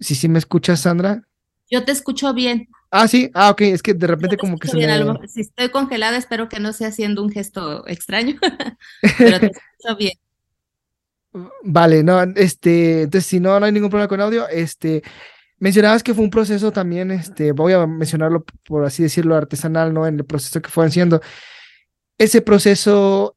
si, 0.00 0.14
si 0.14 0.28
me 0.28 0.38
escuchas, 0.38 0.80
Sandra. 0.80 1.22
Yo 1.70 1.84
te 1.84 1.92
escucho 1.92 2.32
bien. 2.34 2.68
Ah, 2.90 3.08
sí, 3.08 3.30
ah, 3.34 3.50
ok, 3.50 3.62
es 3.62 3.82
que 3.82 3.94
de 3.94 4.06
repente 4.06 4.36
como 4.36 4.58
que 4.58 4.68
se 4.68 4.76
me... 4.76 5.28
Si 5.28 5.40
estoy 5.40 5.70
congelada, 5.70 6.16
espero 6.16 6.48
que 6.48 6.60
no 6.60 6.72
sea 6.72 6.88
haciendo 6.88 7.22
un 7.22 7.30
gesto 7.30 7.86
extraño, 7.88 8.36
pero 9.18 9.40
te 9.40 9.46
escucho 9.52 9.96
bien. 9.98 10.14
Vale, 11.62 12.02
no, 12.02 12.22
este, 12.36 13.02
entonces 13.02 13.26
si 13.26 13.40
no, 13.40 13.58
no 13.58 13.66
hay 13.66 13.72
ningún 13.72 13.90
problema 13.90 14.08
con 14.08 14.20
audio, 14.20 14.48
este, 14.48 15.02
mencionabas 15.58 16.02
que 16.02 16.14
fue 16.14 16.24
un 16.24 16.30
proceso 16.30 16.72
también, 16.72 17.10
este, 17.10 17.52
voy 17.52 17.72
a 17.72 17.86
mencionarlo 17.86 18.44
por 18.64 18.84
así 18.84 19.02
decirlo, 19.02 19.36
artesanal, 19.36 19.92
¿no? 19.92 20.06
En 20.06 20.18
el 20.18 20.24
proceso 20.24 20.62
que 20.62 20.70
fueron 20.70 20.88
haciendo. 20.88 21.20
Ese 22.16 22.40
proceso 22.40 23.35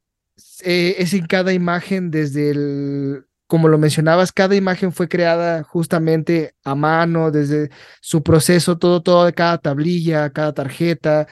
eh, 0.62 0.96
es 0.98 1.14
en 1.14 1.26
cada 1.26 1.52
imagen 1.52 2.10
desde 2.10 2.50
el, 2.50 3.24
como 3.46 3.68
lo 3.68 3.78
mencionabas, 3.78 4.32
cada 4.32 4.54
imagen 4.56 4.92
fue 4.92 5.08
creada 5.08 5.62
justamente 5.64 6.54
a 6.64 6.74
mano, 6.74 7.30
desde 7.30 7.70
su 8.00 8.22
proceso, 8.22 8.78
todo, 8.78 9.02
todo 9.02 9.24
de 9.26 9.32
cada 9.32 9.58
tablilla, 9.58 10.30
cada 10.30 10.54
tarjeta, 10.54 11.26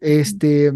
este, 0.00 0.72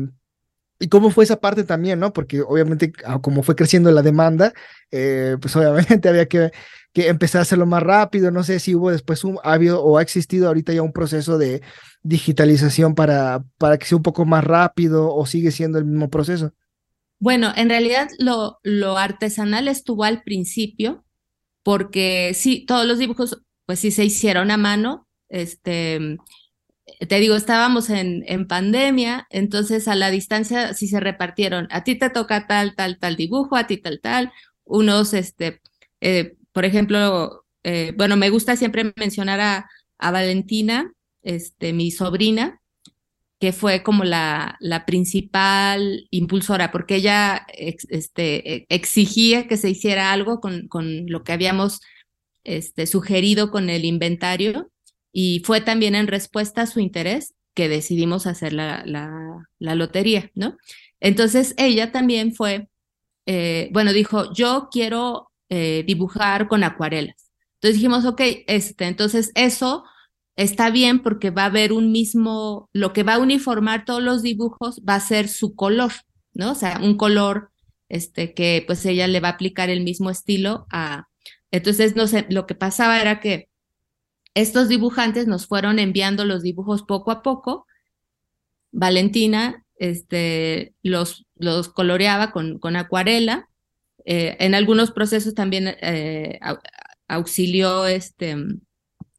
y 0.78 0.88
cómo 0.88 1.10
fue 1.10 1.24
esa 1.24 1.40
parte 1.40 1.64
también, 1.64 1.98
¿no? 2.00 2.12
Porque 2.12 2.42
obviamente, 2.42 2.92
ah, 3.04 3.20
como 3.20 3.42
fue 3.42 3.56
creciendo 3.56 3.90
la 3.90 4.02
demanda, 4.02 4.52
eh, 4.90 5.36
pues 5.40 5.56
obviamente 5.56 6.08
había 6.08 6.26
que, 6.26 6.50
que, 6.92 7.08
empezar 7.08 7.40
a 7.40 7.42
hacerlo 7.42 7.66
más 7.66 7.82
rápido. 7.82 8.30
No 8.30 8.42
sé 8.42 8.60
si 8.60 8.74
hubo 8.74 8.90
después, 8.90 9.24
un, 9.24 9.38
ha 9.42 9.52
habido 9.54 9.82
o 9.82 9.98
ha 9.98 10.02
existido 10.02 10.48
ahorita 10.48 10.72
ya 10.72 10.82
un 10.82 10.92
proceso 10.92 11.38
de 11.38 11.62
digitalización 12.02 12.94
para, 12.94 13.42
para 13.58 13.78
que 13.78 13.86
sea 13.86 13.96
un 13.96 14.02
poco 14.02 14.24
más 14.24 14.44
rápido 14.44 15.14
o 15.14 15.26
sigue 15.26 15.50
siendo 15.50 15.78
el 15.78 15.84
mismo 15.86 16.10
proceso. 16.10 16.52
Bueno, 17.18 17.52
en 17.56 17.68
realidad 17.70 18.08
lo, 18.18 18.58
lo 18.62 18.98
artesanal 18.98 19.68
estuvo 19.68 20.04
al 20.04 20.22
principio, 20.22 21.04
porque 21.62 22.32
sí, 22.34 22.64
todos 22.66 22.86
los 22.86 22.98
dibujos, 22.98 23.42
pues 23.66 23.80
sí 23.80 23.90
se 23.90 24.04
hicieron 24.04 24.50
a 24.50 24.56
mano. 24.56 25.08
Este, 25.28 26.18
te 27.08 27.20
digo, 27.20 27.34
estábamos 27.34 27.90
en, 27.90 28.24
en 28.26 28.46
pandemia, 28.46 29.26
entonces 29.30 29.88
a 29.88 29.94
la 29.94 30.10
distancia 30.10 30.74
sí 30.74 30.88
se 30.88 31.00
repartieron. 31.00 31.68
A 31.70 31.84
ti 31.84 31.96
te 31.98 32.10
toca 32.10 32.46
tal, 32.46 32.74
tal, 32.76 32.98
tal 32.98 33.16
dibujo, 33.16 33.56
a 33.56 33.66
ti 33.66 33.78
tal, 33.78 34.00
tal. 34.00 34.32
Unos, 34.64 35.14
este, 35.14 35.60
eh, 36.00 36.36
por 36.52 36.64
ejemplo, 36.64 37.44
eh, 37.64 37.92
bueno, 37.96 38.16
me 38.16 38.30
gusta 38.30 38.56
siempre 38.56 38.92
mencionar 38.96 39.40
a, 39.40 39.70
a 39.98 40.10
Valentina, 40.10 40.92
este, 41.22 41.72
mi 41.72 41.90
sobrina, 41.90 42.60
que 43.38 43.52
fue 43.52 43.82
como 43.82 44.04
la, 44.04 44.56
la 44.60 44.86
principal 44.86 46.06
impulsora, 46.10 46.72
porque 46.72 46.96
ella 46.96 47.46
este, 47.56 48.54
e, 48.54 48.66
exigía 48.68 49.46
que 49.46 49.56
se 49.56 49.70
hiciera 49.70 50.12
algo 50.12 50.40
con, 50.40 50.68
con 50.68 51.06
lo 51.06 51.22
que 51.22 51.32
habíamos 51.32 51.80
este, 52.44 52.86
sugerido 52.86 53.50
con 53.50 53.68
el 53.70 53.84
inventario 53.84 54.70
y 55.12 55.42
fue 55.44 55.60
también 55.60 55.94
en 55.94 56.06
respuesta 56.06 56.62
a 56.62 56.66
su 56.66 56.80
interés 56.80 57.34
que 57.54 57.68
decidimos 57.68 58.26
hacer 58.26 58.52
la, 58.52 58.82
la, 58.86 59.10
la 59.58 59.74
lotería, 59.74 60.30
¿no? 60.34 60.56
Entonces 61.00 61.54
ella 61.56 61.92
también 61.92 62.34
fue, 62.34 62.68
eh, 63.26 63.70
bueno, 63.72 63.92
dijo, 63.92 64.32
yo 64.32 64.68
quiero 64.70 65.30
eh, 65.48 65.84
dibujar 65.86 66.48
con 66.48 66.64
acuarelas. 66.64 67.30
Entonces 67.54 67.76
dijimos, 67.76 68.04
ok, 68.04 68.20
este, 68.46 68.86
entonces 68.86 69.32
eso 69.34 69.84
está 70.36 70.70
bien 70.70 71.02
porque 71.02 71.30
va 71.30 71.42
a 71.42 71.46
haber 71.46 71.72
un 71.72 71.90
mismo, 71.92 72.68
lo 72.72 72.92
que 72.92 73.02
va 73.02 73.14
a 73.14 73.18
uniformar 73.18 73.84
todos 73.84 74.02
los 74.02 74.22
dibujos 74.22 74.82
va 74.88 74.94
a 74.94 75.00
ser 75.00 75.28
su 75.28 75.54
color, 75.54 75.92
¿no? 76.34 76.52
O 76.52 76.54
sea, 76.54 76.78
un 76.82 76.96
color 76.96 77.50
este, 77.88 78.34
que 78.34 78.62
pues 78.66 78.84
ella 78.86 79.06
le 79.08 79.20
va 79.20 79.28
a 79.28 79.32
aplicar 79.32 79.70
el 79.70 79.82
mismo 79.82 80.10
estilo 80.10 80.66
a... 80.70 81.08
Entonces, 81.50 81.96
no 81.96 82.06
sé, 82.06 82.26
lo 82.28 82.46
que 82.46 82.54
pasaba 82.54 83.00
era 83.00 83.20
que 83.20 83.48
estos 84.34 84.68
dibujantes 84.68 85.26
nos 85.26 85.46
fueron 85.46 85.78
enviando 85.78 86.24
los 86.24 86.42
dibujos 86.42 86.82
poco 86.82 87.10
a 87.10 87.22
poco. 87.22 87.66
Valentina 88.72 89.64
este, 89.78 90.74
los, 90.82 91.26
los 91.36 91.68
coloreaba 91.68 92.32
con, 92.32 92.58
con 92.58 92.76
acuarela. 92.76 93.48
Eh, 94.04 94.36
en 94.40 94.54
algunos 94.54 94.90
procesos 94.90 95.34
también 95.34 95.74
eh, 95.80 96.38
auxilió 97.08 97.86
este, 97.86 98.36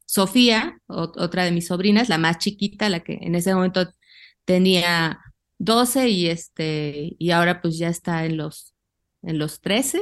Sofía, 0.08 0.80
otra 0.88 1.44
de 1.44 1.52
mis 1.52 1.68
sobrinas, 1.68 2.10
la 2.10 2.18
más 2.18 2.40
chiquita, 2.40 2.90
la 2.90 3.02
que 3.02 3.20
en 3.22 3.36
ese 3.36 3.54
momento 3.54 3.92
tenía 4.46 5.20
12 5.60 6.10
y 6.10 6.28
este 6.28 7.16
y 7.20 7.32
ahora 7.32 7.62
pues 7.62 7.78
ya 7.78 7.90
está 7.90 8.26
en 8.26 8.38
los 8.38 8.74
en 9.22 9.38
los 9.38 9.62
13. 9.62 10.02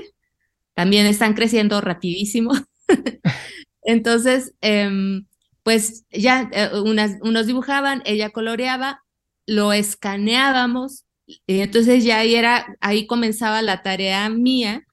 También 0.76 1.08
están 1.08 1.34
creciendo 1.34 1.82
rapidísimo. 1.82 2.54
Entonces, 3.82 4.54
em, 4.62 5.26
pues 5.64 6.06
ya 6.12 6.50
eh, 6.54 6.70
unas, 6.80 7.18
unos 7.22 7.48
dibujaban, 7.48 8.04
ella 8.06 8.30
coloreaba, 8.30 9.02
lo 9.48 9.74
escaneábamos, 9.74 11.06
y 11.48 11.62
entonces 11.62 12.04
ya 12.04 12.20
ahí 12.20 12.36
era, 12.36 12.78
ahí 12.82 13.08
comenzaba 13.08 13.62
la 13.64 13.82
tarea 13.82 14.30
mía, 14.30 14.86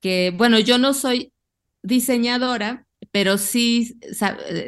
que 0.00 0.32
bueno, 0.34 0.58
yo 0.58 0.78
no 0.78 0.94
soy 0.94 1.32
diseñadora, 1.82 2.83
pero 3.10 3.38
sí, 3.38 3.98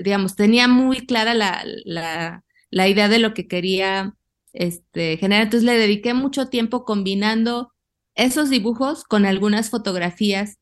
digamos, 0.03 0.37
tenía 0.37 0.69
muy 0.69 1.07
clara 1.07 1.35
la, 1.35 1.65
la, 1.85 2.45
la 2.71 2.89
idea 2.89 3.09
de 3.09 3.19
lo 3.19 3.35
que 3.35 3.47
quería 3.49 4.15
este, 4.53 5.17
generar. 5.17 5.45
Entonces 5.45 5.65
le 5.65 5.79
dediqué 5.79 6.15
mucho 6.15 6.49
tiempo 6.49 6.85
combinando 6.85 7.73
esos 8.15 8.51
dibujos 8.51 9.05
con 9.05 9.27
algunas 9.27 9.71
fotografías 9.71 10.59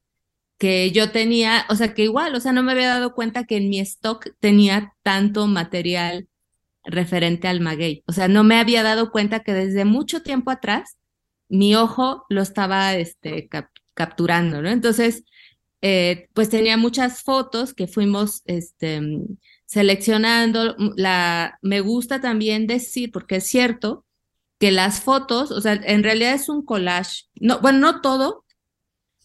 que 0.59 0.91
yo 0.93 1.11
tenía, 1.11 1.67
o 1.69 1.75
sea, 1.77 1.95
que 1.95 2.05
igual, 2.05 2.35
o 2.35 2.41
sea, 2.41 2.53
no 2.53 2.63
me 2.63 2.73
había 2.73 2.89
dado 2.89 3.15
cuenta 3.15 3.45
que 3.45 3.57
en 3.57 3.69
mi 3.69 3.81
stock 3.81 4.29
tenía 4.41 4.95
tanto 5.03 5.47
material 5.47 6.29
referente 6.85 7.49
al 7.49 7.61
maguey. 7.61 8.03
O 8.07 8.13
sea, 8.13 8.29
no 8.29 8.45
me 8.45 8.57
había 8.57 8.83
dado 8.83 9.11
cuenta 9.11 9.43
que 9.43 9.53
desde 9.53 9.85
mucho 9.85 10.23
tiempo 10.23 10.51
atrás 10.51 10.97
mi 11.49 11.75
ojo 11.75 12.25
lo 12.29 12.43
estaba 12.43 12.95
este, 12.95 13.49
capturando, 13.95 14.63
¿no? 14.63 14.71
Entonces, 14.71 15.25
eh, 15.87 16.31
pues 16.33 16.49
tenía 16.49 16.79
muchas 16.79 17.23
fotos 17.23 17.75
que 17.75 17.87
fuimos 17.87 18.41
este, 18.47 19.03
seleccionando. 19.67 20.75
La, 20.97 21.59
me 21.61 21.81
gusta 21.81 22.23
también 22.23 22.67
decir, 22.67 23.13
porque 23.13 23.37
es 23.37 23.47
cierto, 23.47 24.07
que 24.59 24.73
las 24.73 25.03
fotos, 25.03 25.51
o 25.51 25.61
sea, 25.61 25.75
en 25.75 26.03
realidad 26.03 26.33
es 26.33 26.49
un 26.49 26.65
collage. 26.65 27.25
No, 27.35 27.61
bueno, 27.61 27.81
no 27.81 28.01
todo. 28.01 28.47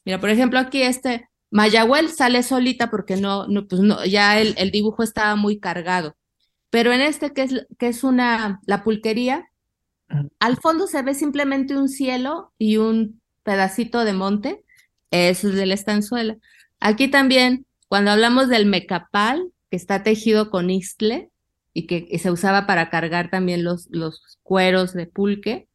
Mira, 0.04 0.20
por 0.20 0.32
ejemplo, 0.32 0.60
aquí 0.60 0.82
este 0.82 1.30
Mayagüel 1.50 2.10
sale 2.10 2.44
solita 2.44 2.92
porque 2.92 3.16
no, 3.16 3.48
no 3.48 3.66
pues 3.66 3.80
no, 3.80 4.04
ya 4.04 4.38
el, 4.38 4.54
el 4.58 4.70
dibujo 4.72 5.02
estaba 5.02 5.38
muy 5.38 5.62
cargado. 5.62 6.18
Pero 6.70 6.92
en 6.92 7.00
este 7.00 7.32
que 7.32 7.44
es, 7.44 7.68
que 7.78 7.88
es 7.88 8.04
una, 8.04 8.60
la 8.66 8.84
pulquería, 8.84 9.50
al 10.40 10.58
fondo 10.58 10.88
se 10.88 11.02
ve 11.04 11.14
simplemente 11.14 11.78
un 11.78 11.88
cielo 11.88 12.52
y 12.58 12.76
un 12.76 13.22
pedacito 13.44 14.04
de 14.04 14.12
monte, 14.12 14.66
eso 15.12 15.50
es 15.50 15.56
de 15.56 15.66
la 15.66 15.74
estanzuela. 15.74 16.38
Aquí 16.80 17.10
también, 17.10 17.66
cuando 17.88 18.12
hablamos 18.12 18.50
del 18.50 18.66
mecapal, 18.66 19.52
que 19.70 19.78
está 19.78 20.04
tejido 20.04 20.50
con 20.50 20.70
istle 20.70 21.30
y 21.74 21.86
que 21.88 22.18
se 22.18 22.32
usaba 22.32 22.66
para 22.66 22.90
cargar 22.90 23.30
también 23.30 23.64
los, 23.64 23.88
los 23.92 24.40
cueros 24.44 24.94
de 24.94 25.06
pulque, 25.06 25.68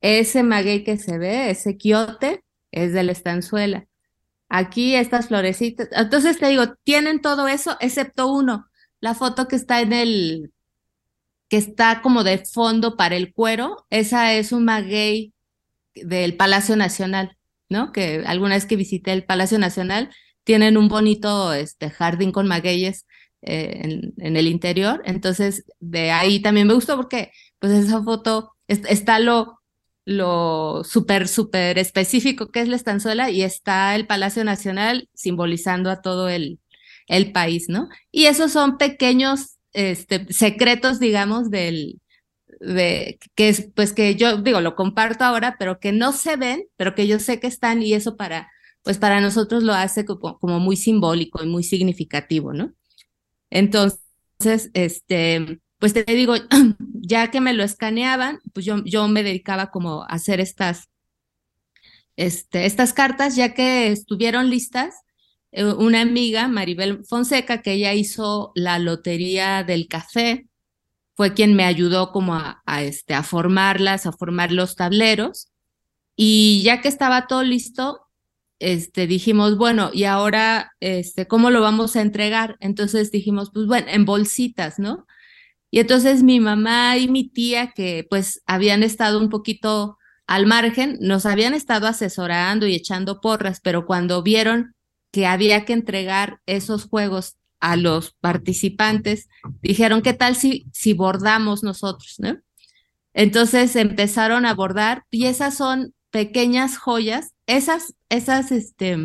ese 0.00 0.42
maguey 0.42 0.84
que 0.84 0.98
se 0.98 1.18
ve, 1.18 1.50
ese 1.50 1.76
quiote, 1.76 2.44
es 2.72 2.92
de 2.92 3.02
la 3.04 3.12
estanzuela. 3.12 3.86
Aquí 4.48 4.94
estas 4.94 5.28
florecitas, 5.28 5.88
entonces 5.92 6.38
te 6.38 6.48
digo, 6.48 6.74
tienen 6.84 7.20
todo 7.20 7.48
eso 7.48 7.76
excepto 7.80 8.30
uno, 8.30 8.66
la 9.00 9.14
foto 9.14 9.48
que 9.48 9.56
está 9.56 9.80
en 9.80 9.92
el, 9.92 10.52
que 11.48 11.56
está 11.56 12.02
como 12.02 12.24
de 12.24 12.38
fondo 12.38 12.96
para 12.96 13.16
el 13.16 13.32
cuero, 13.32 13.86
esa 13.90 14.34
es 14.34 14.52
un 14.52 14.64
maguey 14.64 15.32
del 15.94 16.36
Palacio 16.36 16.76
Nacional, 16.76 17.36
Que 17.92 18.24
alguna 18.26 18.54
vez 18.54 18.66
que 18.66 18.76
visité 18.76 19.12
el 19.12 19.24
Palacio 19.24 19.58
Nacional, 19.58 20.10
tienen 20.44 20.76
un 20.76 20.88
bonito 20.88 21.52
este, 21.52 21.90
jardín 21.90 22.32
con 22.32 22.46
magueyes 22.46 23.06
eh, 23.42 24.12
en, 24.18 24.36
el 24.36 24.46
interior. 24.46 25.02
Entonces, 25.04 25.64
de 25.80 26.10
ahí 26.10 26.40
también 26.40 26.66
me 26.66 26.74
gustó 26.74 26.96
porque, 26.96 27.32
pues, 27.58 27.72
esa 27.72 28.02
foto 28.02 28.52
está 28.68 29.18
lo, 29.18 29.60
lo 30.04 30.82
súper, 30.84 31.28
súper 31.28 31.78
específico 31.78 32.50
que 32.50 32.60
es 32.60 32.68
la 32.68 32.76
estanzuela 32.76 33.30
y 33.30 33.42
está 33.42 33.94
el 33.94 34.06
Palacio 34.06 34.44
Nacional 34.44 35.08
simbolizando 35.14 35.90
a 35.90 36.00
todo 36.02 36.28
el, 36.28 36.60
el 37.06 37.32
país, 37.32 37.66
¿no? 37.68 37.88
Y 38.10 38.26
esos 38.26 38.52
son 38.52 38.78
pequeños 38.78 39.56
este, 39.72 40.32
secretos, 40.32 41.00
digamos, 41.00 41.50
del, 41.50 42.00
de, 42.60 43.18
que 43.34 43.48
es, 43.48 43.70
pues 43.74 43.92
que 43.92 44.14
yo 44.16 44.38
digo, 44.38 44.60
lo 44.60 44.74
comparto 44.74 45.24
ahora, 45.24 45.56
pero 45.58 45.78
que 45.80 45.92
no 45.92 46.12
se 46.12 46.36
ven, 46.36 46.64
pero 46.76 46.94
que 46.94 47.06
yo 47.06 47.18
sé 47.18 47.40
que 47.40 47.46
están 47.46 47.82
y 47.82 47.94
eso 47.94 48.16
para, 48.16 48.50
pues 48.82 48.98
para 48.98 49.20
nosotros 49.20 49.62
lo 49.62 49.72
hace 49.74 50.04
como, 50.04 50.38
muy 50.60 50.76
simbólico 50.76 51.42
y 51.42 51.46
muy 51.48 51.64
significativo, 51.64 52.52
¿no? 52.52 52.72
Entonces, 53.50 54.00
este, 54.74 55.60
pues 55.78 55.92
te 55.92 56.04
digo, 56.04 56.34
ya 56.94 57.30
que 57.30 57.40
me 57.40 57.54
lo 57.54 57.62
escaneaban, 57.64 58.40
pues 58.52 58.66
yo, 58.66 58.82
yo 58.84 59.08
me 59.08 59.22
dedicaba 59.22 59.70
como 59.70 60.02
a 60.02 60.06
hacer 60.06 60.40
estas, 60.40 60.88
este, 62.16 62.66
estas 62.66 62.92
cartas, 62.92 63.36
ya 63.36 63.54
que 63.54 63.88
estuvieron 63.92 64.50
listas, 64.50 64.94
eh, 65.52 65.64
una 65.64 66.00
amiga, 66.00 66.48
Maribel 66.48 67.04
Fonseca, 67.04 67.62
que 67.62 67.72
ella 67.72 67.94
hizo 67.94 68.52
la 68.54 68.78
lotería 68.78 69.62
del 69.62 69.88
café, 69.88 70.48
fue 71.14 71.34
quien 71.34 71.54
me 71.54 71.64
ayudó 71.64 72.12
como 72.12 72.34
a, 72.34 72.82
este, 72.82 73.14
a 73.14 73.22
formarlas, 73.22 74.06
a 74.06 74.12
formar 74.12 74.52
los 74.52 74.76
tableros. 74.76 75.48
Y 76.16 76.62
ya 76.64 76.80
que 76.80 76.88
estaba 76.88 77.26
todo 77.26 77.42
listo, 77.42 78.00
este, 78.58 79.06
dijimos, 79.06 79.56
bueno, 79.56 79.90
y 79.92 80.04
ahora, 80.04 80.72
este, 80.80 81.26
¿cómo 81.26 81.50
lo 81.50 81.60
vamos 81.60 81.96
a 81.96 82.02
entregar? 82.02 82.56
Entonces 82.60 83.10
dijimos, 83.10 83.50
pues 83.52 83.66
bueno, 83.66 83.86
en 83.90 84.04
bolsitas, 84.04 84.78
¿no? 84.78 85.06
Y 85.70 85.80
entonces 85.80 86.22
mi 86.22 86.40
mamá 86.40 86.96
y 86.98 87.08
mi 87.08 87.28
tía, 87.28 87.72
que 87.72 88.06
pues 88.08 88.42
habían 88.46 88.82
estado 88.82 89.18
un 89.18 89.28
poquito 89.28 89.98
al 90.26 90.46
margen, 90.46 90.98
nos 91.00 91.26
habían 91.26 91.54
estado 91.54 91.86
asesorando 91.86 92.66
y 92.66 92.74
echando 92.74 93.20
porras, 93.20 93.60
pero 93.60 93.84
cuando 93.84 94.22
vieron 94.22 94.74
que 95.10 95.26
había 95.26 95.64
que 95.64 95.72
entregar 95.72 96.40
esos 96.46 96.86
juegos 96.86 97.36
a 97.64 97.76
los 97.76 98.12
participantes, 98.20 99.30
dijeron, 99.62 100.02
¿qué 100.02 100.12
tal 100.12 100.36
si, 100.36 100.66
si 100.70 100.92
bordamos 100.92 101.62
nosotros? 101.62 102.16
¿no? 102.18 102.36
Entonces 103.14 103.74
empezaron 103.74 104.44
a 104.44 104.52
bordar 104.52 105.04
y 105.10 105.24
esas 105.24 105.56
son 105.56 105.94
pequeñas 106.10 106.76
joyas, 106.76 107.32
esas, 107.46 107.94
esas, 108.10 108.52
este, 108.52 108.98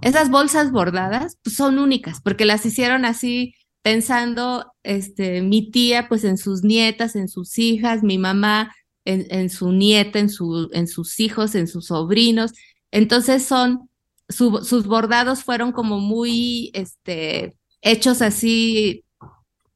esas 0.00 0.30
bolsas 0.30 0.72
bordadas 0.72 1.36
pues 1.42 1.54
son 1.54 1.78
únicas 1.78 2.22
porque 2.22 2.46
las 2.46 2.64
hicieron 2.64 3.04
así 3.04 3.54
pensando, 3.82 4.72
este, 4.82 5.42
mi 5.42 5.70
tía 5.70 6.08
pues 6.08 6.24
en 6.24 6.38
sus 6.38 6.64
nietas, 6.64 7.14
en 7.14 7.28
sus 7.28 7.58
hijas, 7.58 8.02
mi 8.02 8.16
mamá 8.16 8.74
en, 9.04 9.26
en 9.28 9.50
su 9.50 9.70
nieta, 9.70 10.18
en, 10.18 10.30
su, 10.30 10.70
en 10.72 10.88
sus 10.88 11.20
hijos, 11.20 11.54
en 11.54 11.66
sus 11.66 11.88
sobrinos. 11.88 12.52
Entonces 12.90 13.44
son 13.44 13.89
sus 14.30 14.86
bordados 14.86 15.44
fueron 15.44 15.72
como 15.72 15.98
muy 15.98 16.70
este, 16.74 17.56
hechos 17.82 18.22
así, 18.22 19.04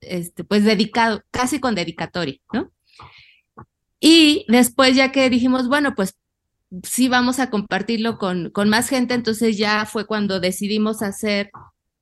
este, 0.00 0.44
pues 0.44 0.64
dedicado, 0.64 1.22
casi 1.30 1.60
con 1.60 1.74
dedicatoria, 1.74 2.38
¿no? 2.52 2.70
Y 4.00 4.44
después 4.48 4.96
ya 4.96 5.12
que 5.12 5.30
dijimos, 5.30 5.68
bueno, 5.68 5.94
pues 5.94 6.16
sí 6.82 7.08
vamos 7.08 7.38
a 7.38 7.50
compartirlo 7.50 8.18
con, 8.18 8.50
con 8.50 8.68
más 8.68 8.88
gente, 8.88 9.14
entonces 9.14 9.56
ya 9.56 9.86
fue 9.86 10.06
cuando 10.06 10.40
decidimos 10.40 11.02
hacer, 11.02 11.50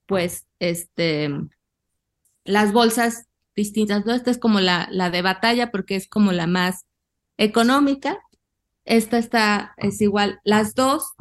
pues, 0.07 0.47
este, 0.59 1.31
las 2.45 2.73
bolsas 2.73 3.27
distintas, 3.55 4.07
¿no? 4.07 4.15
Esta 4.15 4.31
es 4.31 4.39
como 4.39 4.61
la, 4.61 4.89
la 4.91 5.11
de 5.11 5.23
batalla 5.23 5.71
porque 5.71 5.97
es 5.97 6.09
como 6.09 6.33
la 6.33 6.47
más 6.47 6.87
económica. 7.37 8.19
Esta 8.85 9.19
está, 9.19 9.75
es 9.77 10.01
igual, 10.01 10.41
las 10.45 10.75
dos 10.75 11.13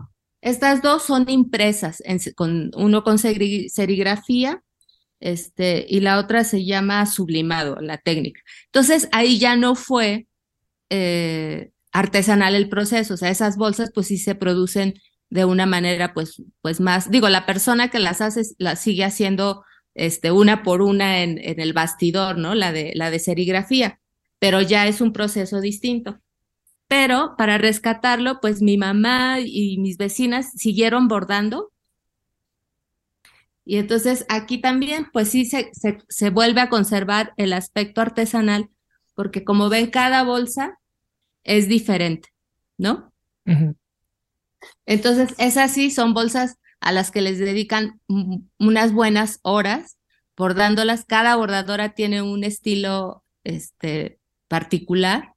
estas 0.41 0.81
dos 0.81 1.03
son 1.03 1.29
impresas, 1.29 2.03
con, 2.35 2.71
uno 2.75 3.03
con 3.03 3.19
serigrafía 3.19 4.63
este, 5.19 5.85
y 5.87 5.99
la 5.99 6.17
otra 6.17 6.43
se 6.43 6.65
llama 6.65 7.05
sublimado, 7.05 7.75
la 7.79 7.99
técnica. 7.99 8.41
Entonces 8.65 9.07
ahí 9.11 9.37
ya 9.37 9.55
no 9.55 9.75
fue 9.75 10.27
eh, 10.89 11.71
artesanal 11.91 12.55
el 12.55 12.69
proceso, 12.69 13.13
o 13.13 13.17
sea, 13.17 13.29
esas 13.29 13.55
bolsas 13.55 13.91
pues 13.93 14.07
sí 14.07 14.17
se 14.17 14.35
producen 14.35 14.95
de 15.29 15.45
una 15.45 15.65
manera 15.65 16.13
pues, 16.13 16.41
pues 16.61 16.81
más, 16.81 17.09
digo, 17.11 17.29
la 17.29 17.45
persona 17.45 17.89
que 17.89 17.99
las 17.99 18.19
hace 18.19 18.41
las 18.57 18.81
sigue 18.81 19.05
haciendo 19.05 19.63
este, 19.93 20.31
una 20.31 20.63
por 20.63 20.81
una 20.81 21.21
en, 21.21 21.37
en 21.37 21.59
el 21.59 21.73
bastidor, 21.73 22.37
¿no? 22.37 22.55
La 22.55 22.71
de, 22.71 22.91
la 22.95 23.11
de 23.11 23.19
serigrafía, 23.19 23.99
pero 24.39 24.61
ya 24.61 24.87
es 24.87 25.01
un 25.01 25.13
proceso 25.13 25.61
distinto. 25.61 26.19
Pero 26.91 27.35
para 27.37 27.57
rescatarlo, 27.57 28.41
pues 28.41 28.61
mi 28.61 28.75
mamá 28.77 29.39
y 29.39 29.77
mis 29.77 29.95
vecinas 29.95 30.51
siguieron 30.51 31.07
bordando. 31.07 31.71
Y 33.63 33.77
entonces 33.77 34.25
aquí 34.27 34.59
también, 34.59 35.07
pues 35.13 35.29
sí, 35.29 35.45
se, 35.45 35.71
se, 35.71 36.29
vuelve 36.31 36.59
a 36.59 36.67
conservar 36.67 37.31
el 37.37 37.53
aspecto 37.53 38.01
artesanal, 38.01 38.69
porque 39.15 39.45
como 39.45 39.69
ven, 39.69 39.89
cada 39.89 40.23
bolsa 40.23 40.79
es 41.45 41.69
diferente, 41.69 42.27
¿no? 42.77 43.13
Entonces, 44.85 45.33
esas 45.37 45.71
sí 45.71 45.91
son 45.91 46.13
bolsas 46.13 46.57
a 46.81 46.91
las 46.91 47.09
que 47.09 47.21
les 47.21 47.39
dedican 47.39 48.01
unas 48.59 48.91
buenas 48.91 49.39
horas 49.43 49.97
bordándolas. 50.35 51.05
Cada 51.05 51.37
bordadora 51.37 51.93
tiene 51.93 52.21
un 52.21 52.43
estilo 52.43 53.23
este, 53.45 54.19
particular. 54.49 55.35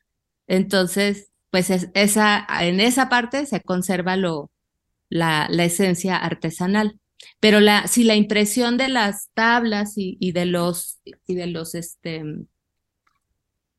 Entonces, 0.49 1.31
pues 1.55 1.71
esa, 1.71 2.45
en 2.63 2.81
esa 2.81 3.09
parte 3.09 3.47
se 3.47 3.61
conserva 3.61 4.17
lo, 4.17 4.51
la, 5.09 5.47
la 5.49 5.65
esencia 5.65 6.17
artesanal. 6.17 6.99
Pero 7.39 7.61
la, 7.61 7.87
si 7.87 8.03
la 8.03 8.17
impresión 8.17 8.77
de 8.77 8.89
las 8.89 9.31
tablas 9.35 9.93
y, 9.95 10.33
de 10.33 10.47
los, 10.47 10.99
y 11.29 11.37
de 11.37 11.47
los, 11.47 11.77
este, 11.77 12.25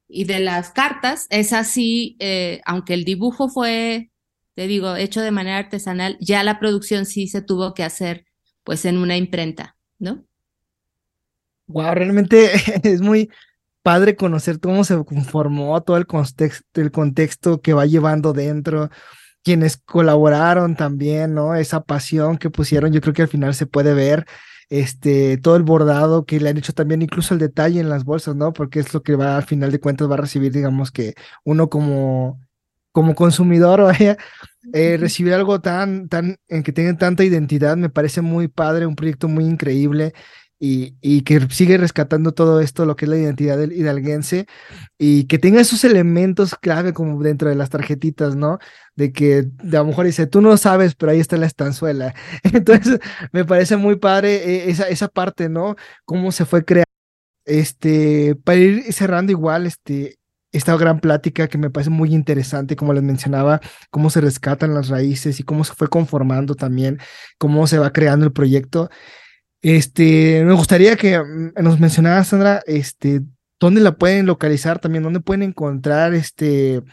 y 0.08 0.24
de 0.24 0.40
las 0.40 0.70
cartas, 0.70 1.28
es 1.30 1.52
así, 1.52 2.16
eh, 2.20 2.62
aunque 2.64 2.94
el 2.94 3.04
dibujo 3.04 3.50
fue, 3.50 4.10
te 4.54 4.68
digo, 4.68 4.96
hecho 4.96 5.20
de 5.20 5.32
manera 5.32 5.58
artesanal, 5.58 6.16
ya 6.22 6.46
la 6.46 6.62
producción 6.62 7.06
sí 7.06 7.28
se 7.28 7.42
tuvo 7.42 7.74
que 7.74 7.84
hacer, 7.84 8.26
pues, 8.64 8.86
en 8.86 8.98
una 9.00 9.18
imprenta, 9.18 9.76
¿no? 10.00 10.24
Wow, 11.68 11.94
realmente 11.94 12.52
es 12.84 13.02
muy, 13.02 13.30
padre 13.86 14.16
conocer 14.16 14.60
cómo 14.60 14.84
se 14.84 15.06
conformó 15.06 15.80
todo 15.84 15.98
el 15.98 16.08
contexto, 16.08 16.82
el 16.82 16.92
contexto 16.92 17.62
que 17.62 17.74
va 17.74 17.86
llevando 17.86 18.34
dentro. 18.34 18.90
quienes 19.44 19.78
colaboraron 19.78 20.76
también, 20.76 21.36
¿no? 21.36 21.56
Esa 21.56 21.84
pasión 21.84 22.38
que 22.40 22.50
pusieron, 22.50 22.92
yo 22.94 23.02
creo 23.02 23.14
que 23.14 23.22
al 23.24 23.28
final 23.30 23.54
se 23.56 23.68
puede 23.68 23.94
ver 23.94 24.26
este, 24.70 25.38
todo 25.38 25.56
el 25.56 25.64
bordado 25.64 26.26
que 26.26 26.40
le 26.40 26.50
han 26.50 26.58
hecho 26.58 26.74
también, 26.74 27.04
incluso 27.04 27.36
el 27.36 27.40
detalle 27.40 27.80
en 27.80 27.90
las 27.90 28.06
bolsas, 28.06 28.36
¿no? 28.36 28.54
Porque 28.54 28.80
es 28.80 28.92
lo 28.94 29.04
que 29.04 29.16
va 29.16 29.38
al 29.38 29.44
final 29.46 29.72
de 29.72 29.80
cuentas 29.80 30.10
va 30.10 30.16
a 30.16 30.18
recibir, 30.18 30.52
digamos 30.52 30.92
que 30.92 31.14
uno 31.44 31.70
como, 31.70 32.42
como 32.92 33.14
consumidor, 33.16 33.82
vaya, 33.84 34.18
eh, 34.74 34.98
recibir 34.98 35.34
algo 35.36 35.62
tan, 35.62 36.10
tan, 36.10 36.38
en 36.48 36.64
que 36.64 36.72
tenga 36.74 36.98
tanta 36.98 37.24
identidad, 37.24 37.78
me 37.78 37.90
parece 37.90 38.22
muy 38.22 38.48
padre, 38.48 38.88
un 38.88 38.96
proyecto 38.96 39.28
muy 39.28 39.46
increíble 39.46 40.14
y, 40.60 40.96
y, 41.02 41.22
que 41.22 41.48
sigue 41.50 41.78
rescatando 41.78 42.34
todo 42.34 42.62
esto, 42.62 42.86
lo 42.86 42.96
que 42.96 43.06
es 43.06 43.10
la 43.10 43.18
identidad 43.18 43.58
del 43.58 43.74
hidalguense, 43.74 44.48
y 44.98 45.26
que 45.26 45.38
tenga 45.38 45.62
esos 45.62 45.84
elementos 45.84 46.56
clave 46.56 46.94
como 46.94 47.22
dentro 47.22 47.50
de 47.50 47.56
las 47.56 47.70
tarjetitas, 47.70 48.36
¿no? 48.36 48.60
De 48.96 49.12
que 49.12 49.44
de 49.44 49.78
a 49.78 49.82
lo 49.82 49.88
mejor 49.88 50.06
dice, 50.06 50.28
tú 50.28 50.42
no 50.42 50.56
sabes, 50.58 50.96
pero 50.96 51.12
ahí 51.12 51.20
está 51.20 51.38
la 51.38 51.48
estanzuela. 51.48 52.16
Entonces, 52.44 53.00
me 53.34 53.46
parece 53.46 53.78
muy 53.78 53.98
padre 53.98 54.36
eh, 54.36 54.70
esa, 54.70 54.88
esa 54.90 55.08
parte, 55.10 55.50
¿no? 55.50 55.76
Cómo 56.06 56.32
se 56.32 56.46
fue 56.46 56.64
creando. 56.66 56.86
Este, 57.46 58.36
para 58.44 58.58
ir 58.58 58.94
cerrando 58.94 59.32
igual, 59.32 59.68
este, 59.68 60.18
esta 60.56 60.76
gran 60.78 61.00
plática 61.00 61.48
que 61.48 61.58
me 61.58 61.70
parece 61.70 61.90
muy 61.90 62.14
interesante, 62.14 62.76
como 62.78 62.94
les 62.94 63.04
mencionaba, 63.04 63.60
cómo 63.90 64.10
se 64.10 64.22
rescatan 64.22 64.74
las 64.74 64.88
raíces 64.88 65.40
y 65.40 65.44
cómo 65.44 65.66
se 65.66 65.74
fue 65.74 65.90
conformando 65.90 66.56
también, 66.56 67.00
cómo 67.38 67.68
se 67.68 67.78
va 67.78 67.92
creando 67.92 68.26
el 68.26 68.32
proyecto. 68.32 68.90
Este, 69.68 70.44
me 70.46 70.54
gustaría 70.54 70.96
que 70.96 71.18
mm, 71.18 71.54
nos 71.64 71.80
mencionara, 71.80 72.24
Sandra, 72.24 72.62
este, 72.68 73.22
dónde 73.60 73.82
la 73.82 73.96
pueden 73.98 74.28
localizar 74.28 74.78
también, 74.78 75.04
dónde 75.04 75.22
pueden 75.22 75.42
encontrar, 75.42 76.14
este, 76.14 76.84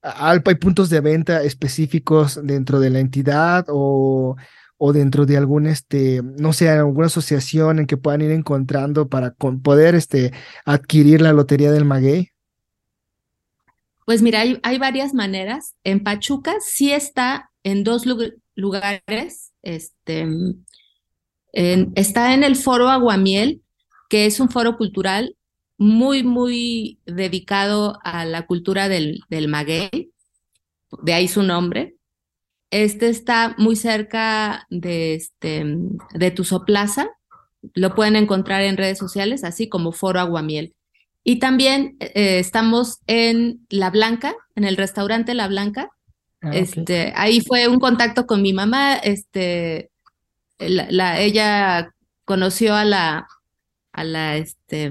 Alpa, 0.00 0.50
hay 0.50 0.54
puntos 0.54 0.88
de 0.88 1.00
venta 1.00 1.42
específicos 1.42 2.40
dentro 2.42 2.80
de 2.80 2.88
la 2.88 3.00
entidad 3.00 3.66
o, 3.68 4.36
o 4.78 4.92
dentro 4.94 5.26
de 5.26 5.36
algún, 5.36 5.66
este, 5.66 6.22
no 6.22 6.54
sé, 6.54 6.70
alguna 6.70 7.08
asociación 7.08 7.80
en 7.80 7.86
que 7.86 7.98
puedan 7.98 8.22
ir 8.22 8.30
encontrando 8.30 9.06
para 9.06 9.34
poder, 9.34 9.94
este, 9.94 10.32
adquirir 10.64 11.20
la 11.20 11.34
lotería 11.34 11.72
del 11.72 11.84
maguey. 11.84 12.30
Pues 14.06 14.22
mira, 14.22 14.40
hay, 14.40 14.58
hay, 14.62 14.78
varias 14.78 15.12
maneras. 15.12 15.74
En 15.84 16.02
Pachuca 16.02 16.54
sí 16.60 16.90
está 16.90 17.50
en 17.64 17.84
dos 17.84 18.06
lugares, 18.54 19.52
este, 19.60 20.26
está 21.54 22.34
en 22.34 22.44
el 22.44 22.56
Foro 22.56 22.88
Aguamiel, 22.88 23.62
que 24.08 24.26
es 24.26 24.40
un 24.40 24.48
foro 24.48 24.76
cultural 24.76 25.36
muy, 25.76 26.22
muy 26.22 27.00
dedicado 27.06 27.98
a 28.04 28.24
la 28.24 28.46
cultura 28.46 28.88
del, 28.88 29.20
del 29.28 29.48
maguey, 29.48 30.12
de 31.02 31.12
ahí 31.12 31.28
su 31.28 31.42
nombre. 31.42 31.96
Este 32.70 33.08
está 33.08 33.54
muy 33.58 33.76
cerca 33.76 34.66
de, 34.70 35.14
este, 35.14 35.64
de 36.14 36.30
Tuzo 36.30 36.64
Plaza, 36.64 37.08
lo 37.72 37.94
pueden 37.94 38.16
encontrar 38.16 38.62
en 38.62 38.76
redes 38.76 38.98
sociales, 38.98 39.44
así 39.44 39.68
como 39.68 39.92
Foro 39.92 40.20
Aguamiel. 40.20 40.74
Y 41.22 41.38
también 41.38 41.96
eh, 42.00 42.38
estamos 42.38 43.00
en 43.06 43.66
La 43.70 43.90
Blanca, 43.90 44.34
en 44.54 44.64
el 44.64 44.76
restaurante 44.76 45.34
La 45.34 45.48
Blanca. 45.48 45.90
Ah, 46.42 46.50
este, 46.52 47.12
Ahí 47.16 47.40
fue 47.40 47.66
un 47.68 47.80
contacto 47.80 48.26
con 48.26 48.42
mi 48.42 48.52
mamá, 48.52 48.96
este, 48.96 49.90
la, 50.58 51.20
ella 51.20 51.94
conoció 52.24 52.74
a 52.74 52.84
la, 52.84 53.26
a 53.92 54.04
la, 54.04 54.36
este, 54.36 54.90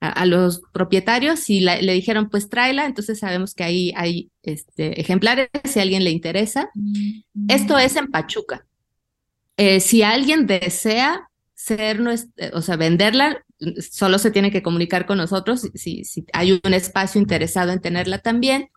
a, 0.00 0.26
los 0.26 0.62
propietarios 0.72 1.48
y 1.50 1.60
le 1.60 1.92
dijeron, 1.92 2.30
pues 2.30 2.48
tráela, 2.48 2.86
entonces 2.86 3.18
sabemos 3.18 3.54
que 3.54 3.64
ahí 3.64 3.92
hay 3.96 4.30
este, 4.42 5.00
ejemplares, 5.00 5.48
si 5.64 5.78
a 5.78 5.82
alguien 5.82 6.04
le 6.04 6.10
interesa. 6.10 6.70
Esto 7.48 7.78
es 7.78 7.96
en 7.96 8.08
Pachuca. 8.08 8.66
Eh, 9.56 9.80
si 9.80 10.02
alguien 10.02 10.46
desea 10.46 11.28
ser, 11.54 12.00
o 12.54 12.62
sea, 12.62 12.76
venderla, 12.76 13.44
solo 13.90 14.18
se 14.18 14.30
tiene 14.30 14.50
que 14.50 14.62
comunicar 14.62 15.04
con 15.04 15.18
nosotros 15.18 15.68
si, 15.74 16.04
si 16.04 16.24
hay 16.32 16.58
un 16.64 16.72
espacio 16.72 17.20
interesado 17.20 17.72
en 17.72 17.80
tenerla 17.80 18.18
también. 18.18 18.70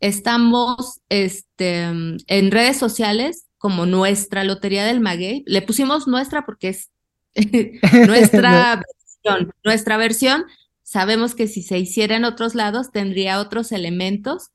Estamos 0.00 1.00
este, 1.08 1.82
en 1.82 2.50
redes 2.50 2.76
sociales 2.76 3.46
como 3.64 3.86
nuestra 3.86 4.44
Lotería 4.44 4.84
del 4.84 5.00
Maguey. 5.00 5.42
Le 5.46 5.62
pusimos 5.62 6.06
nuestra 6.06 6.44
porque 6.44 6.68
es 6.68 6.90
nuestra 8.06 8.76
versión. 8.76 9.54
Nuestra 9.64 9.96
versión, 9.96 10.44
sabemos 10.82 11.34
que 11.34 11.48
si 11.48 11.62
se 11.62 11.78
hiciera 11.78 12.14
en 12.14 12.26
otros 12.26 12.54
lados 12.54 12.92
tendría 12.92 13.40
otros 13.40 13.72
elementos, 13.72 14.50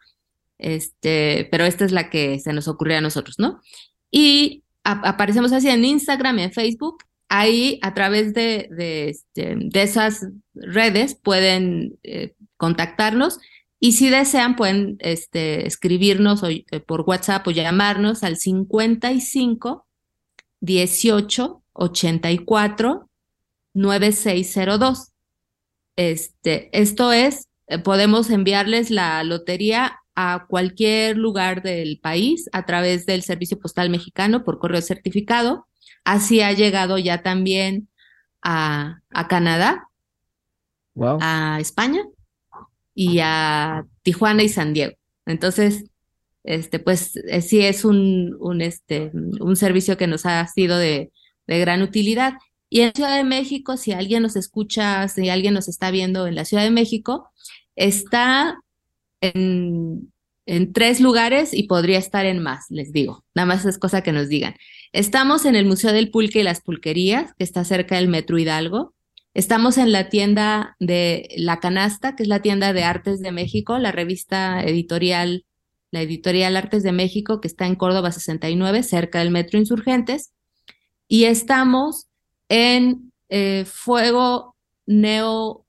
este, 0.60 1.48
pero 1.50 1.66
esta 1.66 1.86
es 1.86 1.92
la 1.92 2.12
que 2.12 2.38
se 2.38 2.54
nos 2.54 2.68
ocurrió 2.68 3.00
a 3.00 3.02
nosotros, 3.02 3.40
¿no? 3.40 3.62
Y 4.12 4.64
aparecemos 4.84 5.54
así 5.54 5.70
en 5.70 5.86
Instagram 5.86 6.38
y 6.38 6.44
en 6.44 6.54
Facebook. 6.54 7.04
Ahí, 7.30 7.80
a 7.82 7.96
través 7.96 8.36
de, 8.36 8.70
de, 8.70 9.10
este, 9.10 9.58
esas 9.74 10.28
redes, 10.54 11.16
pueden 11.16 11.98
eh, 12.04 12.36
contactarnos 12.58 13.40
y 13.80 13.94
si 13.94 14.10
desean, 14.10 14.56
pueden 14.56 14.98
este, 15.00 15.66
escribirnos 15.66 16.44
eh, 16.44 16.66
por 16.86 17.02
WhatsApp 17.02 17.48
o 17.48 17.52
llamarnos 17.52 18.24
al 18.24 18.36
55 18.36 19.88
18 20.60 21.64
84 21.72 23.10
9602. 23.74 25.12
Este, 25.96 26.70
esto 26.78 27.14
es, 27.14 27.48
eh, 27.68 27.80
podemos 27.80 28.30
enviarles 28.30 28.92
la 28.92 29.24
lotería 29.24 30.00
a 30.14 30.46
cualquier 30.50 31.16
lugar 31.16 31.62
del 31.62 32.00
país 32.02 32.50
a 32.52 32.66
través 32.66 33.06
del 33.06 33.24
Servicio 33.24 33.60
Postal 33.60 33.90
Mexicano 33.90 34.44
por 34.44 34.60
correo 34.60 34.82
certificado. 34.82 35.68
Así 36.04 36.42
ha 36.42 36.52
llegado 36.52 36.98
ya 36.98 37.24
también 37.24 37.88
a, 38.42 39.00
a 39.10 39.28
Canadá, 39.30 39.88
a 41.22 41.60
España 41.62 42.04
y 43.02 43.20
a 43.22 43.86
Tijuana 44.02 44.44
y 44.44 44.50
San 44.50 44.74
Diego. 44.74 44.94
Entonces, 45.26 45.86
este, 46.44 46.80
pues 46.80 47.16
eh, 47.16 47.42
sí 47.42 47.62
es 47.62 47.86
un, 47.86 48.36
un, 48.42 48.60
este, 48.62 49.10
un 49.14 49.56
servicio 49.56 49.96
que 49.96 50.06
nos 50.06 50.26
ha 50.26 50.46
sido 50.48 50.78
de, 50.78 51.10
de 51.48 51.60
gran 51.60 51.82
utilidad. 51.82 52.34
Y 52.70 52.82
en 52.82 52.92
Ciudad 52.94 53.16
de 53.16 53.24
México, 53.24 53.78
si 53.78 53.94
alguien 53.94 54.22
nos 54.22 54.36
escucha, 54.36 55.08
si 55.08 55.30
alguien 55.30 55.54
nos 55.54 55.70
está 55.70 55.92
viendo 55.92 56.28
en 56.28 56.36
la 56.36 56.44
Ciudad 56.44 56.64
de 56.64 56.72
México, 56.72 57.30
está 57.78 58.60
en, 59.22 60.12
en, 60.46 60.74
tres 60.74 61.00
lugares 61.00 61.54
y 61.54 61.64
podría 61.64 62.00
estar 62.00 62.26
en 62.26 62.40
más, 62.40 62.66
les 62.68 62.92
digo. 62.92 63.24
Nada 63.34 63.46
más 63.46 63.64
es 63.64 63.78
cosa 63.78 64.04
que 64.04 64.12
nos 64.12 64.28
digan. 64.28 64.56
Estamos 64.92 65.46
en 65.46 65.56
el 65.56 65.66
Museo 65.66 65.94
del 65.94 66.12
Pulque 66.12 66.42
y 66.42 66.44
las 66.44 66.60
Pulquerías, 66.60 67.34
que 67.36 67.46
está 67.46 67.64
cerca 67.64 67.96
del 67.96 68.10
Metro 68.10 68.38
Hidalgo. 68.38 68.94
Estamos 69.40 69.78
en 69.78 69.94
la 69.94 70.10
tienda 70.10 70.76
de 70.82 71.30
La 71.38 71.62
Canasta, 71.62 72.14
que 72.14 72.24
es 72.24 72.30
la 72.30 72.42
tienda 72.42 72.74
de 72.74 72.84
Artes 72.84 73.22
de 73.22 73.32
México, 73.32 73.78
la 73.78 73.94
revista 73.94 74.62
editorial, 74.62 75.46
la 75.92 76.02
editorial 76.02 76.58
Artes 76.58 76.84
de 76.84 76.92
México, 76.92 77.40
que 77.40 77.48
está 77.48 77.66
en 77.66 77.76
Córdoba 77.76 78.12
69, 78.12 78.84
cerca 78.84 79.20
del 79.20 79.32
Metro 79.32 79.58
Insurgentes. 79.58 80.34
Y 81.08 81.24
estamos 81.24 82.10
en 82.50 83.14
eh, 83.30 83.64
Fuego 83.66 84.58
Neo 84.86 85.66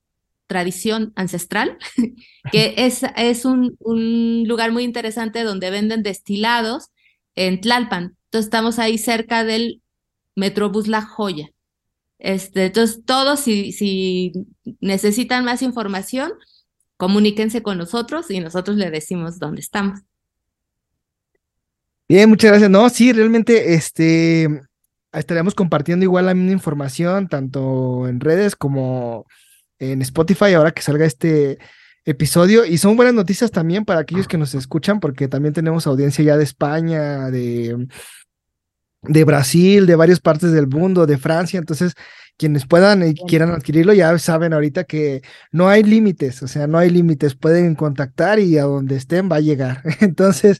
Tradición 0.47 1.13
Ancestral, 1.15 1.77
que 2.51 2.73
es, 2.75 3.03
es 3.15 3.45
un, 3.45 3.77
un 3.79 4.43
lugar 4.49 4.73
muy 4.73 4.83
interesante 4.83 5.45
donde 5.45 5.69
venden 5.69 6.03
destilados 6.03 6.89
en 7.35 7.61
Tlalpan. 7.61 8.17
Entonces 8.25 8.47
estamos 8.47 8.79
ahí 8.79 8.97
cerca 8.97 9.45
del 9.45 9.81
Metrobús 10.35 10.89
La 10.89 11.03
Joya. 11.03 11.51
Este, 12.23 12.67
entonces, 12.67 13.03
todos, 13.03 13.39
si, 13.39 13.71
si 13.71 14.31
necesitan 14.79 15.43
más 15.43 15.63
información, 15.63 16.31
comuníquense 16.95 17.63
con 17.63 17.79
nosotros 17.79 18.29
y 18.29 18.39
nosotros 18.39 18.77
le 18.77 18.91
decimos 18.91 19.39
dónde 19.39 19.61
estamos. 19.61 20.01
Bien, 22.07 22.29
muchas 22.29 22.51
gracias. 22.51 22.69
No, 22.69 22.87
sí, 22.91 23.11
realmente, 23.11 23.73
este, 23.73 24.61
estaríamos 25.11 25.55
compartiendo 25.55 26.03
igual 26.05 26.27
la 26.27 26.35
misma 26.35 26.51
información, 26.51 27.27
tanto 27.27 28.07
en 28.07 28.19
redes 28.19 28.55
como 28.55 29.25
en 29.79 30.03
Spotify, 30.03 30.53
ahora 30.53 30.73
que 30.73 30.83
salga 30.83 31.05
este 31.05 31.57
episodio. 32.05 32.65
Y 32.65 32.77
son 32.77 32.97
buenas 32.97 33.15
noticias 33.15 33.49
también 33.49 33.83
para 33.83 34.01
aquellos 34.01 34.27
que 34.27 34.37
nos 34.37 34.53
escuchan, 34.53 34.99
porque 34.99 35.27
también 35.27 35.55
tenemos 35.55 35.87
audiencia 35.87 36.23
ya 36.23 36.37
de 36.37 36.43
España, 36.43 37.31
de 37.31 37.87
de 39.01 39.23
Brasil, 39.23 39.85
de 39.85 39.95
varias 39.95 40.19
partes 40.19 40.51
del 40.51 40.67
mundo, 40.67 41.05
de 41.05 41.17
Francia. 41.17 41.59
Entonces, 41.59 41.93
quienes 42.37 42.65
puedan 42.65 43.07
y 43.07 43.13
quieran 43.13 43.51
adquirirlo 43.51 43.93
ya 43.93 44.17
saben 44.17 44.53
ahorita 44.53 44.83
que 44.85 45.21
no 45.51 45.69
hay 45.69 45.83
límites, 45.83 46.41
o 46.43 46.47
sea, 46.47 46.67
no 46.67 46.77
hay 46.77 46.89
límites, 46.89 47.35
pueden 47.35 47.75
contactar 47.75 48.39
y 48.39 48.57
a 48.57 48.63
donde 48.63 48.95
estén 48.95 49.29
va 49.31 49.37
a 49.37 49.41
llegar. 49.41 49.83
Entonces, 50.01 50.59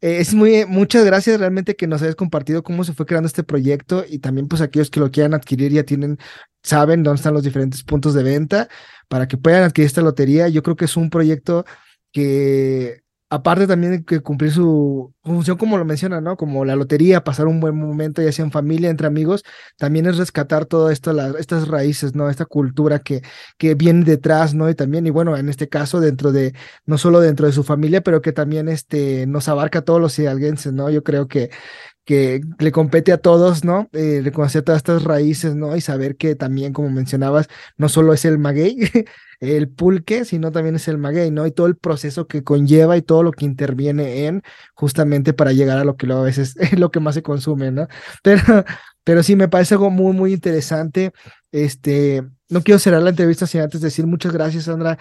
eh, 0.00 0.18
es 0.20 0.32
muy, 0.34 0.64
muchas 0.66 1.04
gracias 1.04 1.40
realmente 1.40 1.76
que 1.76 1.86
nos 1.86 2.02
hayas 2.02 2.14
compartido 2.16 2.62
cómo 2.62 2.84
se 2.84 2.94
fue 2.94 3.06
creando 3.06 3.26
este 3.26 3.42
proyecto 3.42 4.04
y 4.08 4.20
también 4.20 4.48
pues 4.48 4.62
aquellos 4.62 4.90
que 4.90 5.00
lo 5.00 5.10
quieran 5.10 5.34
adquirir 5.34 5.72
ya 5.72 5.82
tienen, 5.84 6.18
saben 6.62 7.02
dónde 7.02 7.16
están 7.16 7.34
los 7.34 7.42
diferentes 7.42 7.82
puntos 7.82 8.14
de 8.14 8.22
venta 8.22 8.68
para 9.08 9.28
que 9.28 9.36
puedan 9.36 9.64
adquirir 9.64 9.86
esta 9.86 10.02
lotería. 10.02 10.48
Yo 10.48 10.62
creo 10.62 10.76
que 10.76 10.84
es 10.86 10.96
un 10.96 11.10
proyecto 11.10 11.64
que 12.12 13.02
aparte 13.30 13.66
también 13.66 13.92
de 13.92 14.04
que 14.04 14.20
cumplir 14.20 14.52
su 14.52 15.14
función, 15.22 15.58
como 15.58 15.76
lo 15.76 15.84
menciona, 15.84 16.20
¿no? 16.20 16.36
Como 16.36 16.64
la 16.64 16.76
lotería, 16.76 17.24
pasar 17.24 17.46
un 17.46 17.60
buen 17.60 17.76
momento, 17.76 18.22
ya 18.22 18.32
sea 18.32 18.44
en 18.44 18.50
familia, 18.52 18.88
entre 18.90 19.06
amigos, 19.06 19.44
también 19.76 20.06
es 20.06 20.16
rescatar 20.16 20.64
todo 20.66 20.90
esto, 20.90 21.12
estas 21.36 21.68
raíces, 21.68 22.14
¿no? 22.14 22.30
Esta 22.30 22.46
cultura 22.46 23.00
que, 23.00 23.22
que 23.58 23.74
viene 23.74 24.04
detrás, 24.04 24.54
¿no? 24.54 24.70
Y 24.70 24.74
también, 24.74 25.06
y 25.06 25.10
bueno, 25.10 25.36
en 25.36 25.48
este 25.48 25.68
caso, 25.68 26.00
dentro 26.00 26.32
de, 26.32 26.54
no 26.86 26.96
solo 26.98 27.20
dentro 27.20 27.46
de 27.46 27.52
su 27.52 27.64
familia, 27.64 28.00
pero 28.02 28.22
que 28.22 28.32
también 28.32 28.68
este, 28.68 29.26
nos 29.26 29.48
abarca 29.48 29.80
a 29.80 29.82
todos 29.82 30.00
los 30.00 30.18
hidalguenses, 30.18 30.72
¿no? 30.72 30.88
Yo 30.90 31.02
creo 31.02 31.28
que 31.28 31.50
que 32.08 32.40
le 32.58 32.72
compete 32.72 33.12
a 33.12 33.18
todos, 33.18 33.64
¿no? 33.64 33.90
Eh, 33.92 34.22
reconocer 34.24 34.62
todas 34.62 34.78
estas 34.78 35.04
raíces, 35.04 35.54
¿no? 35.54 35.76
Y 35.76 35.82
saber 35.82 36.16
que 36.16 36.34
también, 36.34 36.72
como 36.72 36.88
mencionabas, 36.88 37.48
no 37.76 37.90
solo 37.90 38.14
es 38.14 38.24
el 38.24 38.38
maguey, 38.38 38.78
el 39.40 39.68
pulque, 39.68 40.24
sino 40.24 40.50
también 40.50 40.74
es 40.76 40.88
el 40.88 40.96
maguey, 40.96 41.30
¿no? 41.30 41.46
Y 41.46 41.50
todo 41.50 41.66
el 41.66 41.76
proceso 41.76 42.26
que 42.26 42.42
conlleva 42.42 42.96
y 42.96 43.02
todo 43.02 43.22
lo 43.22 43.30
que 43.30 43.44
interviene 43.44 44.24
en 44.24 44.42
justamente 44.72 45.34
para 45.34 45.52
llegar 45.52 45.76
a 45.76 45.84
lo 45.84 45.98
que 45.98 46.06
luego 46.06 46.22
a 46.22 46.24
veces 46.24 46.56
es 46.56 46.78
lo 46.78 46.90
que 46.90 47.00
más 47.00 47.14
se 47.14 47.22
consume, 47.22 47.72
¿no? 47.72 47.88
Pero, 48.22 48.64
pero 49.04 49.22
sí, 49.22 49.36
me 49.36 49.48
parece 49.48 49.74
algo 49.74 49.90
muy, 49.90 50.14
muy 50.14 50.32
interesante. 50.32 51.12
Este, 51.52 52.22
no 52.48 52.62
quiero 52.62 52.78
cerrar 52.78 53.02
la 53.02 53.10
entrevista 53.10 53.46
sin 53.46 53.60
antes 53.60 53.82
decir 53.82 54.06
muchas 54.06 54.32
gracias, 54.32 54.64
Sandra, 54.64 54.98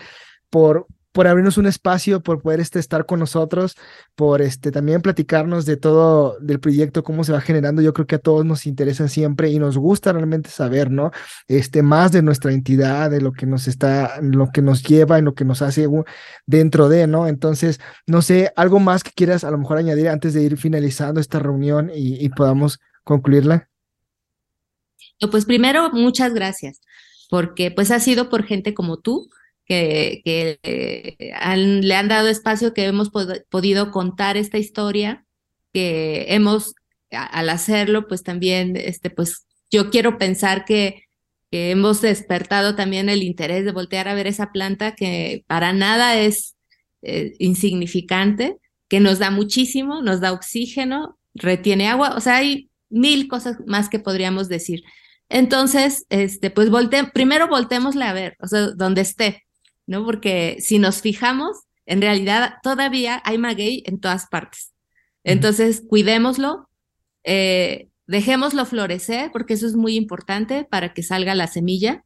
por, 0.49 0.87
por 1.17 1.25
abrirnos 1.25 1.57
un 1.57 1.65
espacio, 1.65 2.21
por 2.21 2.43
poder 2.43 2.59
este, 2.59 2.77
estar 2.77 3.07
con 3.07 3.19
nosotros, 3.19 3.75
por 4.13 4.39
este, 4.43 4.71
también 4.71 5.01
platicarnos 5.01 5.65
de 5.65 5.75
todo, 5.75 6.37
del 6.39 6.59
proyecto, 6.59 7.03
cómo 7.03 7.23
se 7.23 7.31
va 7.31 7.41
generando. 7.41 7.81
Yo 7.81 7.91
creo 7.91 8.05
que 8.05 8.13
a 8.13 8.19
todos 8.19 8.45
nos 8.45 8.67
interesa 8.67 9.07
siempre 9.07 9.49
y 9.49 9.57
nos 9.57 9.79
gusta 9.79 10.13
realmente 10.13 10.51
saber, 10.51 10.91
¿no? 10.91 11.09
Este, 11.47 11.81
más 11.81 12.11
de 12.11 12.21
nuestra 12.21 12.53
entidad, 12.53 13.09
de 13.09 13.19
lo 13.19 13.31
que 13.31 13.47
nos 13.47 13.67
está, 13.67 14.21
lo 14.21 14.51
que 14.51 14.61
nos 14.61 14.83
lleva, 14.83 15.17
en 15.17 15.25
lo 15.25 15.33
que 15.33 15.43
nos 15.43 15.63
hace 15.63 15.87
dentro 16.45 16.87
de, 16.87 17.07
¿no? 17.07 17.27
Entonces, 17.27 17.79
no 18.05 18.21
sé, 18.21 18.53
algo 18.55 18.79
más 18.79 19.03
que 19.03 19.09
quieras 19.09 19.43
a 19.43 19.49
lo 19.49 19.57
mejor 19.57 19.79
añadir 19.79 20.09
antes 20.09 20.35
de 20.35 20.43
ir 20.43 20.55
finalizando 20.55 21.19
esta 21.19 21.39
reunión 21.39 21.89
y, 21.91 22.23
y 22.23 22.29
podamos 22.29 22.79
concluirla. 23.03 23.67
Pues 25.31 25.45
primero, 25.45 25.89
muchas 25.93 26.35
gracias, 26.35 26.79
porque 27.31 27.71
pues 27.71 27.89
ha 27.89 27.99
sido 27.99 28.29
por 28.29 28.43
gente 28.43 28.75
como 28.75 28.97
tú, 28.97 29.27
que, 29.67 30.21
eh, 30.63 31.15
le 31.55 31.95
han 31.95 32.07
dado 32.07 32.27
espacio, 32.27 32.73
que 32.73 32.85
hemos 32.85 33.09
podido 33.09 33.91
contar 33.91 34.37
esta 34.37 34.57
historia, 34.57 35.25
que 35.73 36.27
hemos, 36.29 36.73
al 37.11 37.49
hacerlo, 37.49 38.07
pues 38.07 38.23
también, 38.23 38.77
este, 38.77 39.09
pues 39.09 39.45
yo 39.69 39.89
quiero 39.89 40.17
pensar 40.17 40.65
que, 40.65 41.03
hemos 41.49 42.01
despertado 42.01 42.75
también 42.75 43.07
el 43.07 43.23
interés 43.23 43.63
de 43.63 43.71
voltear 43.71 44.09
a 44.09 44.13
ver 44.13 44.27
esa 44.27 44.51
planta 44.51 44.95
que 44.95 45.45
para 45.47 45.71
nada 45.71 46.19
es 46.19 46.57
eh, 47.03 47.35
insignificante, 47.39 48.57
que 48.89 48.99
nos 48.99 49.19
da 49.19 49.31
muchísimo, 49.31 50.01
nos 50.01 50.19
da 50.19 50.33
oxígeno, 50.33 51.17
retiene 51.33 51.87
agua, 51.87 52.15
o 52.17 52.19
sea, 52.19 52.35
hay 52.35 52.69
mil 52.89 53.29
cosas 53.29 53.55
más 53.65 53.87
que 53.87 53.97
podríamos 53.97 54.49
decir. 54.49 54.83
Entonces, 55.29 56.05
este, 56.09 56.51
pues 56.51 56.69
primero 57.13 57.47
volteémosle 57.47 58.03
a 58.03 58.13
ver, 58.13 58.35
o 58.41 58.47
sea, 58.47 58.71
donde 58.71 59.01
esté, 59.01 59.46
¿no? 59.87 60.05
Porque 60.05 60.57
si 60.59 60.77
nos 60.77 61.01
fijamos, 61.01 61.57
en 61.87 62.01
realidad 62.01 62.55
todavía 62.61 63.21
hay 63.25 63.37
maguey 63.37 63.81
en 63.87 63.99
todas 63.99 64.27
partes. 64.27 64.73
Entonces, 65.23 65.83
cuidémoslo, 65.87 66.69
eh, 67.23 67.89
dejémoslo 68.05 68.65
florecer, 68.65 69.31
porque 69.31 69.55
eso 69.55 69.65
es 69.65 69.75
muy 69.75 69.95
importante 69.95 70.65
para 70.65 70.93
que 70.93 71.03
salga 71.03 71.33
la 71.33 71.47
semilla. 71.47 72.03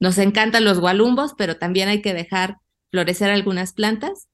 Nos 0.00 0.18
encantan 0.18 0.64
los 0.64 0.80
gualumbos, 0.80 1.34
pero 1.36 1.56
también 1.56 1.88
hay 1.88 2.00
que 2.00 2.14
dejar 2.14 2.56
florecer 2.90 3.30
algunas 3.30 3.72
plantas. 3.72 4.28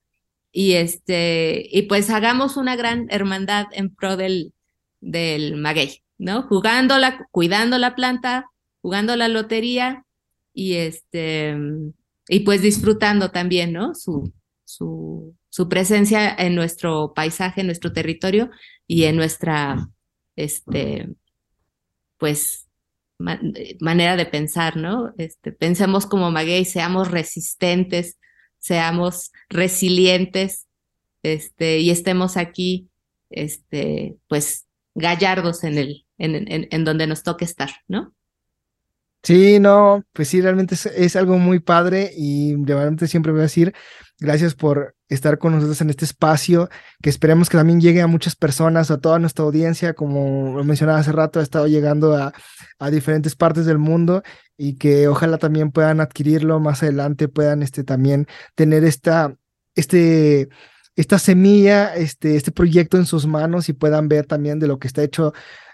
Y 0.52 0.72
este, 0.72 1.66
y 1.70 1.82
pues 1.82 2.10
hagamos 2.10 2.56
una 2.56 2.76
gran 2.76 3.06
hermandad 3.10 3.66
en 3.72 3.94
pro 3.94 4.16
del, 4.16 4.52
del 5.00 5.56
maguey, 5.56 6.02
¿no? 6.18 6.42
Jugándola, 6.42 7.26
cuidando 7.30 7.78
la 7.78 7.94
planta, 7.94 8.50
jugando 8.82 9.16
la 9.16 9.28
lotería 9.28 10.04
y 10.52 10.74
este, 10.74 11.56
y 12.30 12.40
pues 12.40 12.62
disfrutando 12.62 13.32
también, 13.32 13.72
¿no? 13.72 13.94
Su, 13.96 14.32
su, 14.64 15.36
su 15.48 15.68
presencia 15.68 16.32
en 16.32 16.54
nuestro 16.54 17.12
paisaje, 17.12 17.62
en 17.62 17.66
nuestro 17.66 17.92
territorio 17.92 18.50
y 18.86 19.04
en 19.04 19.16
nuestra, 19.16 19.88
este, 20.36 21.08
pues, 22.18 22.68
manera 23.18 24.16
de 24.16 24.26
pensar, 24.26 24.76
¿no? 24.76 25.12
Este, 25.18 25.50
pensemos 25.50 26.06
como 26.06 26.30
maguey, 26.30 26.64
seamos 26.64 27.10
resistentes, 27.10 28.16
seamos 28.58 29.32
resilientes, 29.48 30.68
este, 31.24 31.80
y 31.80 31.90
estemos 31.90 32.36
aquí, 32.36 32.88
este, 33.28 34.16
pues, 34.28 34.68
gallardos 34.94 35.64
en 35.64 35.78
el, 35.78 36.06
en, 36.16 36.36
en, 36.36 36.68
en 36.70 36.84
donde 36.84 37.08
nos 37.08 37.24
toque 37.24 37.44
estar, 37.44 37.70
¿no? 37.88 38.14
Sí, 39.22 39.58
no, 39.60 40.02
pues 40.14 40.28
sí, 40.28 40.40
realmente 40.40 40.74
es, 40.74 41.16
algo 41.16 41.36
muy 41.36 41.60
padre 41.60 42.10
y 42.16 42.56
realmente 42.64 43.06
siempre 43.06 43.32
voy 43.32 43.40
a 43.40 43.42
decir 43.44 43.74
gracias 44.18 44.54
por 44.54 44.96
estar 45.08 45.38
con 45.38 45.52
nosotros 45.52 45.80
en 45.82 45.90
este 45.90 46.04
espacio, 46.06 46.70
que 47.02 47.10
esperemos 47.10 47.50
que 47.50 47.58
también 47.58 47.80
llegue 47.80 48.00
a 48.00 48.06
muchas 48.06 48.34
personas, 48.36 48.90
a 48.90 48.98
toda 48.98 49.18
nuestra 49.18 49.44
audiencia, 49.44 49.94
como 49.94 50.56
lo 50.56 50.64
mencionaba 50.64 51.00
hace 51.00 51.12
rato, 51.12 51.40
ha 51.40 51.42
estado 51.42 51.66
llegando 51.66 52.16
a, 52.16 52.32
a 52.78 52.90
diferentes 52.90 53.36
partes 53.36 53.66
del 53.66 53.78
mundo 53.78 54.22
y 54.56 54.76
que 54.76 55.08
ojalá 55.08 55.38
también 55.38 55.70
puedan 55.70 56.00
adquirirlo 56.00 56.60
más 56.60 56.82
adelante, 56.82 57.28
puedan 57.28 57.62
este, 57.62 57.84
también 57.84 58.26
tener 58.54 58.84
esta, 58.84 59.34
este, 59.74 60.48
esta 60.96 61.18
semilla, 61.18 61.94
este, 61.94 62.36
este 62.36 62.52
proyecto 62.52 62.96
en 62.96 63.06
sus 63.06 63.26
manos 63.26 63.68
y 63.68 63.74
puedan 63.74 64.08
ver 64.08 64.26
también 64.26 64.58
de 64.58 64.68
lo 64.68 64.78
que 64.78 64.88
está 64.88 65.02
hecho 65.02 65.32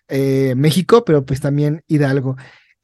eh, 0.09 0.55
México, 0.57 1.05
pero 1.05 1.25
pues 1.25 1.41
también 1.41 1.83
Hidalgo. 1.89 2.37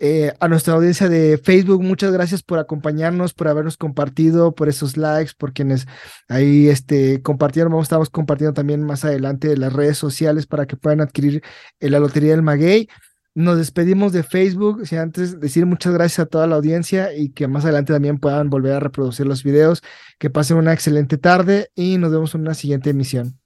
Eh, 0.04 0.34
a 0.40 0.48
nuestra 0.48 0.74
audiencia 0.74 1.08
de 1.08 1.38
Facebook, 1.38 1.80
muchas 1.80 2.12
gracias 2.12 2.42
por 2.42 2.58
acompañarnos, 2.58 3.34
por 3.34 3.46
habernos 3.46 3.76
compartido, 3.76 4.52
por 4.52 4.68
esos 4.68 4.96
likes, 4.96 5.30
por 5.38 5.52
quienes 5.52 5.86
ahí 6.28 6.68
este, 6.68 7.22
compartieron. 7.22 7.70
Vamos, 7.70 7.84
estamos 7.84 8.10
compartiendo 8.10 8.52
también 8.52 8.82
más 8.82 9.04
adelante 9.04 9.56
las 9.56 9.72
redes 9.72 9.96
sociales 9.98 10.48
para 10.48 10.66
que 10.66 10.76
puedan 10.76 11.02
adquirir 11.02 11.40
eh, 11.78 11.88
la 11.88 12.00
Lotería 12.00 12.32
del 12.32 12.42
Maguey. 12.42 12.88
Nos 13.36 13.58
despedimos 13.58 14.12
de 14.12 14.24
Facebook, 14.24 14.84
si 14.88 14.96
antes 14.96 15.38
decir 15.38 15.66
muchas 15.66 15.92
gracias 15.94 16.18
a 16.18 16.26
toda 16.26 16.48
la 16.48 16.56
audiencia 16.56 17.14
y 17.14 17.28
que 17.30 17.46
más 17.46 17.62
adelante 17.64 17.92
también 17.92 18.18
puedan 18.18 18.50
volver 18.50 18.72
a 18.72 18.80
reproducir 18.80 19.26
los 19.26 19.44
videos. 19.44 19.82
Que 20.18 20.30
pasen 20.30 20.56
una 20.56 20.72
excelente 20.72 21.16
tarde 21.16 21.70
y 21.76 21.98
nos 21.98 22.10
vemos 22.10 22.34
en 22.34 22.40
una 22.40 22.54
siguiente 22.54 22.90
emisión. 22.90 23.41